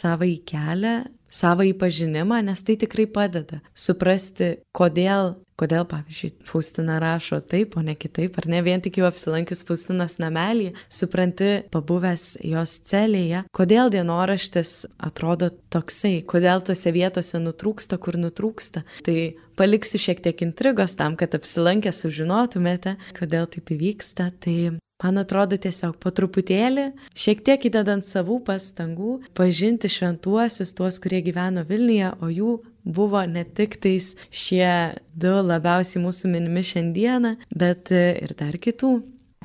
savąjį 0.00 0.40
kelią, 0.50 0.96
savąjį 1.28 1.74
pažinimą, 1.80 2.42
nes 2.46 2.64
tai 2.64 2.78
tikrai 2.80 3.06
padeda 3.10 3.62
suprasti, 3.74 4.56
kodėl 4.76 5.36
kodėl, 5.58 5.84
pavyzdžiui, 5.90 6.30
Faustina 6.46 6.98
rašo 7.02 7.40
taip, 7.42 7.76
o 7.78 7.82
ne 7.82 7.96
kitaip, 7.98 8.36
ar 8.38 8.46
ne 8.50 8.60
vien 8.62 8.82
tik 8.82 9.00
jau 9.00 9.08
apsilankius 9.08 9.64
Faustinos 9.66 10.18
namelį, 10.22 10.70
supranti, 10.92 11.50
pabuvęs 11.74 12.38
jos 12.46 12.76
celėje, 12.88 13.44
kodėl 13.56 13.90
dienoraštis 13.94 14.86
atrodo 15.10 15.50
toksai, 15.72 16.20
kodėl 16.28 16.62
tose 16.66 16.94
vietose 16.94 17.42
nutrūksta, 17.42 17.98
kur 18.02 18.20
nutrūksta. 18.20 18.84
Tai 19.06 19.16
paliksiu 19.58 20.00
šiek 20.02 20.22
tiek 20.22 20.46
intrigos 20.46 20.94
tam, 20.98 21.18
kad 21.18 21.34
apsilankę 21.34 21.92
sužinotumėte, 21.94 22.94
kodėl 23.18 23.50
taip 23.50 23.74
įvyksta. 23.74 24.30
Tai 24.38 24.56
Man 24.98 25.20
atrodo 25.20 25.54
tiesiog 25.62 25.94
po 26.02 26.10
truputėlį, 26.10 26.88
šiek 27.14 27.44
tiek 27.46 27.66
įdedant 27.68 28.02
savų 28.02 28.40
pastangų, 28.48 29.12
pažinti 29.38 29.86
šventuosius, 29.94 30.72
tuos, 30.74 30.98
kurie 30.98 31.20
gyveno 31.22 31.62
Vilniuje, 31.68 32.08
o 32.18 32.30
jų 32.34 32.54
buvo 32.82 33.22
ne 33.30 33.44
tik 33.46 33.76
tais 33.78 34.08
šie 34.34 34.98
du 35.14 35.36
labiausiai 35.46 36.02
mūsų 36.02 36.32
minimi 36.32 36.64
šiandieną, 36.66 37.36
bet 37.54 37.94
ir 37.94 38.34
dar 38.42 38.58
kitų. 38.58 38.90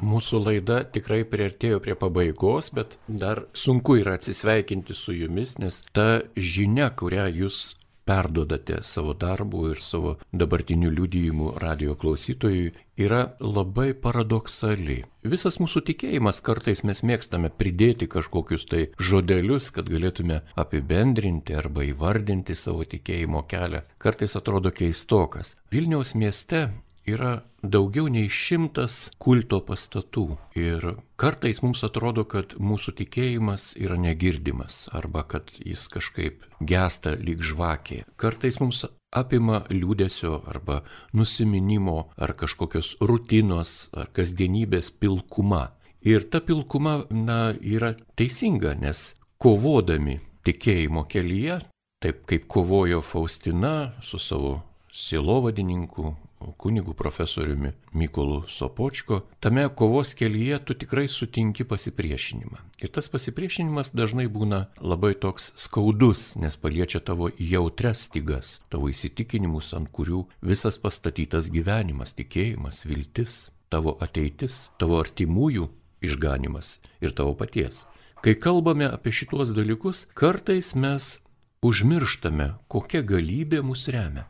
Mūsų 0.01 0.41
laida 0.41 0.81
tikrai 0.89 1.21
priartėjo 1.29 1.77
prie 1.85 1.93
pabaigos, 2.01 2.71
bet 2.73 2.97
dar 3.07 3.45
sunku 3.53 3.99
yra 4.01 4.17
atsisveikinti 4.17 4.97
su 4.97 5.13
jumis, 5.13 5.59
nes 5.61 5.83
ta 5.93 6.23
žinia, 6.33 6.89
kurią 6.97 7.29
jūs 7.29 7.75
perdodate 8.05 8.81
savo 8.83 9.13
darbu 9.13 9.69
ir 9.71 9.81
savo 9.81 10.17
dabartiniu 10.31 10.91
liudijimu 10.91 11.53
radio 11.63 11.95
klausytojui, 11.95 12.71
yra 12.97 13.21
labai 13.39 13.93
paradoksali. 13.97 14.99
Visas 15.23 15.57
mūsų 15.63 15.81
tikėjimas 15.87 16.41
kartais 16.45 16.83
mes 16.83 17.01
mėgstame 17.07 17.49
pridėti 17.49 18.09
kažkokius 18.11 18.67
tai 18.69 18.81
žodelius, 18.99 19.71
kad 19.73 19.89
galėtume 19.89 20.41
apibendrinti 20.59 21.55
arba 21.57 21.87
įvardinti 21.87 22.55
savo 22.59 22.83
tikėjimo 22.83 23.45
kelią. 23.49 23.83
Kartais 23.97 24.35
atrodo 24.39 24.73
keistokas. 24.75 25.55
Vilniaus 25.71 26.13
mieste 26.19 26.67
yra 27.05 27.43
daugiau 27.63 28.07
nei 28.11 28.29
šimtas 28.31 29.11
kulto 29.21 29.59
pastatų 29.67 30.25
ir 30.59 30.85
kartais 31.19 31.61
mums 31.63 31.83
atrodo, 31.83 32.23
kad 32.23 32.55
mūsų 32.59 32.95
tikėjimas 32.99 33.73
yra 33.79 33.97
negirdimas 33.99 34.87
arba 34.95 35.23
kad 35.27 35.51
jis 35.59 35.87
kažkaip 35.91 36.43
gesta 36.59 37.15
lyg 37.19 37.43
žvakė. 37.43 38.03
Kartais 38.15 38.59
mums 38.63 38.85
apima 39.13 39.63
liūdėsio 39.69 40.41
arba 40.49 40.81
nusiminimo 41.13 42.09
ar 42.17 42.35
kažkokios 42.39 42.95
rutinos 43.01 43.89
ar 43.93 44.09
kasdienybės 44.15 44.91
pilkuma. 44.99 45.71
Ir 46.03 46.25
ta 46.27 46.41
pilkuma, 46.43 47.05
na, 47.11 47.53
yra 47.55 47.93
teisinga, 48.19 48.73
nes 48.75 49.13
kovodami 49.39 50.17
tikėjimo 50.43 51.05
kelyje, 51.07 51.61
taip 52.03 52.25
kaip 52.27 52.49
kovojo 52.51 52.99
Faustina 52.99 53.93
su 54.03 54.19
savo 54.19 54.57
sielovadininku 54.91 56.11
kunigu 56.57 56.93
profesoriumi 56.93 57.71
Mykolu 57.93 58.43
Sopočko, 58.47 59.21
tame 59.39 59.69
kovos 59.75 60.13
kelyje 60.13 60.59
tu 60.65 60.73
tikrai 60.73 61.07
sutinki 61.07 61.63
pasipriešinimą. 61.63 62.59
Ir 62.83 62.91
tas 62.91 63.09
pasipriešinimas 63.09 63.93
dažnai 63.95 64.27
būna 64.27 64.65
labai 64.81 65.13
toks 65.15 65.51
skaudus, 65.55 66.33
nes 66.35 66.57
paliečia 66.57 66.99
tavo 66.99 67.29
jautres 67.39 68.05
stygas, 68.09 68.59
tavo 68.69 68.91
įsitikinimus, 68.91 69.73
ant 69.77 69.91
kurių 69.95 70.25
visas 70.41 70.77
pastatytas 70.77 71.49
gyvenimas, 71.53 72.15
tikėjimas, 72.19 72.83
viltis, 72.85 73.49
tavo 73.73 73.97
ateitis, 74.03 74.67
tavo 74.77 74.99
artimųjų 75.01 75.69
išganimas 76.03 76.77
ir 77.01 77.15
tavo 77.15 77.33
paties. 77.39 77.85
Kai 78.23 78.35
kalbame 78.39 78.85
apie 78.87 79.11
šituos 79.11 79.51
dalykus, 79.55 80.05
kartais 80.15 80.73
mes 80.79 81.17
užmirštame, 81.63 82.53
kokia 82.71 83.01
galybė 83.03 83.63
mus 83.65 83.87
remia, 83.91 84.27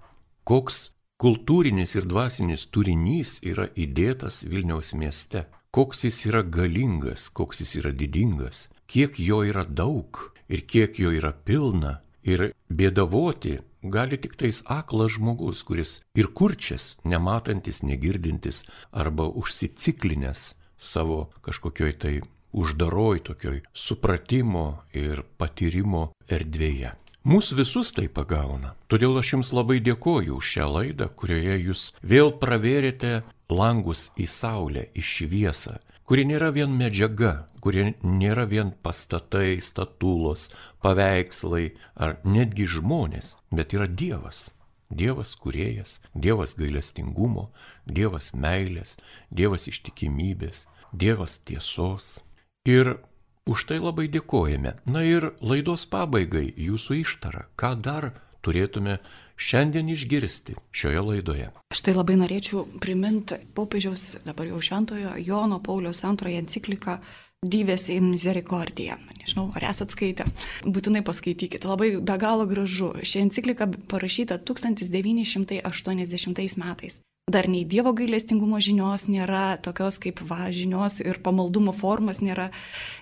koks 0.50 0.93
kultūrinis 1.24 1.94
ir 1.96 2.04
dvasinis 2.04 2.66
turinys 2.68 3.38
yra 3.48 3.70
įdėtas 3.80 4.42
Vilniaus 4.44 4.90
mieste, 5.00 5.46
koks 5.72 6.04
jis 6.04 6.18
yra 6.28 6.42
galingas, 6.44 7.30
koks 7.32 7.62
jis 7.64 7.78
yra 7.80 7.92
didingas, 7.96 8.66
kiek 8.92 9.16
jo 9.24 9.40
yra 9.48 9.64
daug 9.64 10.20
ir 10.52 10.66
kiek 10.68 11.00
jo 11.00 11.14
yra 11.16 11.32
pilna. 11.32 12.02
Ir 12.24 12.52
bėdavoti 12.68 13.58
gali 13.96 14.20
tik 14.20 14.36
tais 14.40 14.62
aklas 14.68 15.16
žmogus, 15.16 15.64
kuris 15.68 15.98
ir 16.16 16.28
kurčias, 16.36 16.98
nematantis, 17.08 17.82
negirdintis 17.84 18.64
arba 18.92 19.28
užsiciklinęs 19.28 20.54
savo 20.76 21.30
kažkokioj 21.44 21.96
tai 22.04 22.14
uždaroj 22.52 23.24
tokioj 23.30 23.62
supratimo 23.72 24.84
ir 24.92 25.24
patyrimo 25.40 26.10
erdvėje. 26.28 26.94
Mūsų 27.24 27.56
visus 27.56 27.94
tai 27.96 28.10
pagauna. 28.12 28.74
Todėl 28.92 29.16
aš 29.16 29.30
Jums 29.32 29.50
labai 29.56 29.78
dėkoju 29.80 30.42
už 30.42 30.48
šią 30.58 30.66
laidą, 30.68 31.06
kurioje 31.08 31.54
Jūs 31.70 31.84
vėl 32.04 32.34
pravėrėte 32.42 33.22
langus 33.48 34.10
į 34.20 34.26
saulę, 34.28 34.90
į 34.92 35.04
šviesą, 35.08 35.78
kuri 36.04 36.26
nėra 36.28 36.50
vien 36.52 36.74
medžiaga, 36.76 37.48
kuri 37.64 37.94
nėra 38.04 38.44
vien 38.52 38.74
pastatai, 38.84 39.56
statulos, 39.64 40.50
paveikslai 40.84 41.70
ar 41.96 42.18
netgi 42.28 42.68
žmonės, 42.76 43.38
bet 43.56 43.72
yra 43.72 43.88
Dievas. 43.88 44.50
Dievas 44.92 45.32
kuriejas, 45.40 46.02
Dievas 46.14 46.58
gailestingumo, 46.60 47.54
Dievas 47.88 48.34
meilės, 48.36 48.98
Dievas 49.32 49.70
ištikimybės, 49.72 50.66
Dievas 50.92 51.40
tiesos. 51.48 52.20
Ir 52.68 52.98
Už 53.44 53.68
tai 53.68 53.76
labai 53.84 54.08
dėkojame. 54.08 54.72
Na 54.88 55.04
ir 55.04 55.36
laidos 55.44 55.84
pabaigai 55.92 56.56
jūsų 56.56 56.96
ištara. 57.02 57.52
Ką 57.60 57.76
dar 57.84 58.16
turėtume 58.40 59.04
šiandien 59.36 59.92
išgirsti 59.92 60.56
šioje 60.72 61.04
laidoje? 61.10 61.52
Štai 61.76 61.92
labai 61.98 62.16
norėčiau 62.22 62.64
priminti 62.80 63.36
popiežiaus 63.58 64.24
dabar 64.24 64.48
jau 64.48 64.62
šventojo 64.64 65.20
Jono 65.20 65.60
Paulius 65.60 66.08
antrojo 66.08 66.40
encikliką 66.40 67.04
Dyvės 67.44 67.92
in 67.92 68.08
Misericordija. 68.14 68.96
Nežinau, 69.20 69.52
ar 69.52 69.68
esat 69.68 69.92
skaitę. 69.92 70.24
Būtinai 70.64 71.04
paskaitykite. 71.04 71.68
Labai 71.68 72.00
be 72.00 72.16
galo 72.16 72.48
gražu. 72.48 72.96
Ši 73.04 73.20
enciklika 73.26 73.68
parašyta 73.92 74.40
1980 74.40 76.64
metais. 76.64 77.04
Dar 77.32 77.48
nei 77.48 77.64
Dievo 77.64 77.94
gailestingumo 77.96 78.58
žinios 78.60 79.06
nėra, 79.08 79.56
tokios 79.64 79.96
kaip 80.04 80.20
va 80.28 80.50
žinios 80.52 80.98
ir 81.00 81.22
pamaldumo 81.24 81.72
formos 81.72 82.18
nėra, 82.20 82.50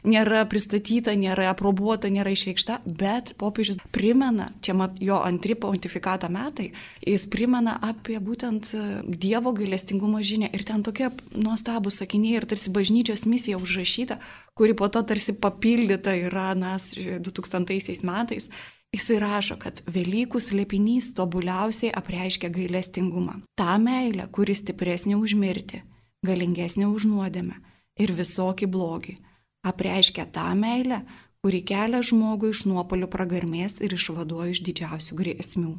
nėra 0.05 0.43
pristatyta, 0.45 1.15
nėra 1.17 1.47
aprobuota, 1.49 2.05
nėra 2.13 2.29
išreikšta, 2.29 2.75
bet 2.85 3.31
popiežius 3.41 3.79
primena, 3.89 4.51
čia 4.61 4.75
mat, 4.77 4.99
jo 5.01 5.17
antri 5.25 5.55
pontifikato 5.57 6.29
metai, 6.29 6.67
jis 7.01 7.25
primena 7.33 7.79
apie 7.81 8.19
būtent 8.21 8.69
e, 8.77 8.83
Dievo 9.09 9.55
gailestingumo 9.57 10.21
žinią 10.21 10.51
ir 10.53 10.67
ten 10.69 10.85
tokie 10.85 11.09
nuostabus 11.33 11.97
sakiniai 12.03 12.43
ir 12.43 12.45
tarsi 12.53 12.69
bažnyčios 12.69 13.25
misija 13.25 13.57
užrašyta, 13.57 14.19
kuri 14.53 14.77
po 14.77 14.85
to 14.93 15.01
tarsi 15.01 15.33
papildyta 15.33 16.13
yra 16.27 16.51
nas 16.53 16.91
2000 16.93 18.05
metais. 18.05 18.51
Jisai 18.91 19.21
rašo, 19.23 19.55
kad 19.55 19.79
Velykų 19.87 20.41
slėpinys 20.43 21.13
tobuliausiai 21.15 21.93
apreiškia 21.95 22.49
gailestingumą. 22.51 23.37
Ta 23.55 23.77
meilė, 23.79 24.25
kuri 24.35 24.55
stipresnė 24.57 25.15
už 25.15 25.37
mirtį, 25.39 25.79
galingesnė 26.27 26.89
už 26.91 27.07
nuodėmę 27.07 27.55
ir 28.03 28.11
visokį 28.17 28.67
blogį. 28.67 29.15
Apreiškia 29.63 30.25
tą 30.35 30.49
meilę, 30.59 30.99
kuri 31.39 31.61
kelia 31.63 32.01
žmogų 32.03 32.51
iš 32.51 32.65
nuopolių 32.67 33.07
pragarmės 33.13 33.79
ir 33.79 33.95
išvaduoja 33.95 34.51
iš 34.51 34.61
didžiausių 34.67 35.17
grėsmių. 35.21 35.71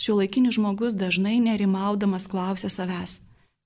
Šiuolaikinis 0.00 0.56
žmogus 0.56 0.96
dažnai 0.98 1.36
nerimaudamas 1.44 2.26
klausia 2.32 2.70
savęs, 2.72 3.20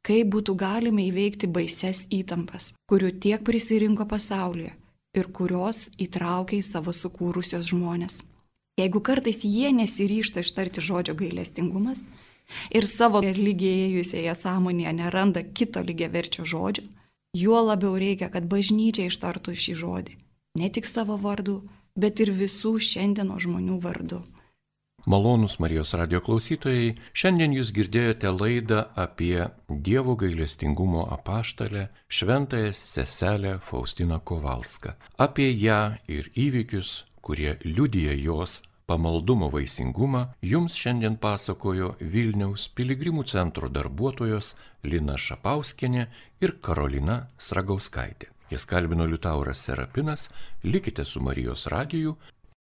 kaip 0.05 0.32
būtų 0.34 0.57
galima 0.59 1.05
įveikti 1.07 1.46
baises 1.46 2.03
įtampas, 2.12 2.74
kurių 2.90 3.14
tiek 3.22 3.46
prisirinko 3.46 4.09
pasaulyje 4.11 4.74
ir 5.16 5.30
kurios 5.38 5.86
įtraukia 6.03 6.59
į 6.59 6.66
savo 6.66 6.92
sukūrusios 6.92 7.70
žmonės. 7.70 8.20
Jeigu 8.79 9.01
kartais 9.03 9.43
jie 9.43 9.72
nesiryšta 9.74 10.45
ištarti 10.45 10.83
žodžio 10.89 11.16
gailestingumas 11.18 12.05
ir 12.70 12.87
savo 12.87 13.20
lygėjusėje 13.24 14.35
sąmonėje 14.39 14.93
neranda 15.01 15.43
kito 15.43 15.83
lygiaverčio 15.83 16.47
žodžio, 16.47 16.85
juo 17.35 17.59
labiau 17.64 17.99
reikia, 17.99 18.31
kad 18.31 18.47
bažnyčia 18.47 19.09
ištartų 19.11 19.57
šį 19.64 19.74
žodį. 19.83 20.16
Ne 20.62 20.70
tik 20.70 20.87
savo 20.87 21.18
vardu, 21.18 21.62
bet 21.99 22.22
ir 22.22 22.31
visų 22.31 22.79
šiandieno 22.79 23.41
žmonių 23.43 23.81
vardu. 23.83 24.22
Malonus 25.09 25.59
Marijos 25.62 25.95
radio 25.97 26.20
klausytojai, 26.20 26.95
šiandien 27.16 27.55
jūs 27.57 27.70
girdėjote 27.74 28.31
laidą 28.35 28.81
apie 28.95 29.47
Dievo 29.68 30.14
gailestingumo 30.20 31.07
apaštalę 31.16 31.89
šventąją 32.09 32.72
seselę 32.76 33.59
Faustiną 33.59 34.20
Kovalską. 34.20 34.95
Apie 35.18 35.51
ją 35.51 35.97
ir 36.09 36.31
įvykius, 36.35 37.05
kurie 37.22 37.57
liudija 37.64 38.12
jos 38.14 38.62
pamaldumo 38.89 39.51
vaisingumą 39.53 40.22
jums 40.51 40.76
šiandien 40.80 41.18
pasakojo 41.20 41.91
Vilniaus 42.14 42.62
piligrimų 42.72 43.26
centro 43.28 43.68
darbuotojos 43.68 44.55
Lina 44.89 45.18
Šapauskinė 45.20 46.07
ir 46.41 46.55
Karolina 46.64 47.18
Sragauskaitė. 47.36 48.30
Jas 48.49 48.64
kalbino 48.64 49.05
Liutauras 49.05 49.61
Serapinas, 49.66 50.30
likite 50.64 51.05
su 51.05 51.20
Marijos 51.20 51.66
radiju, 51.68 52.14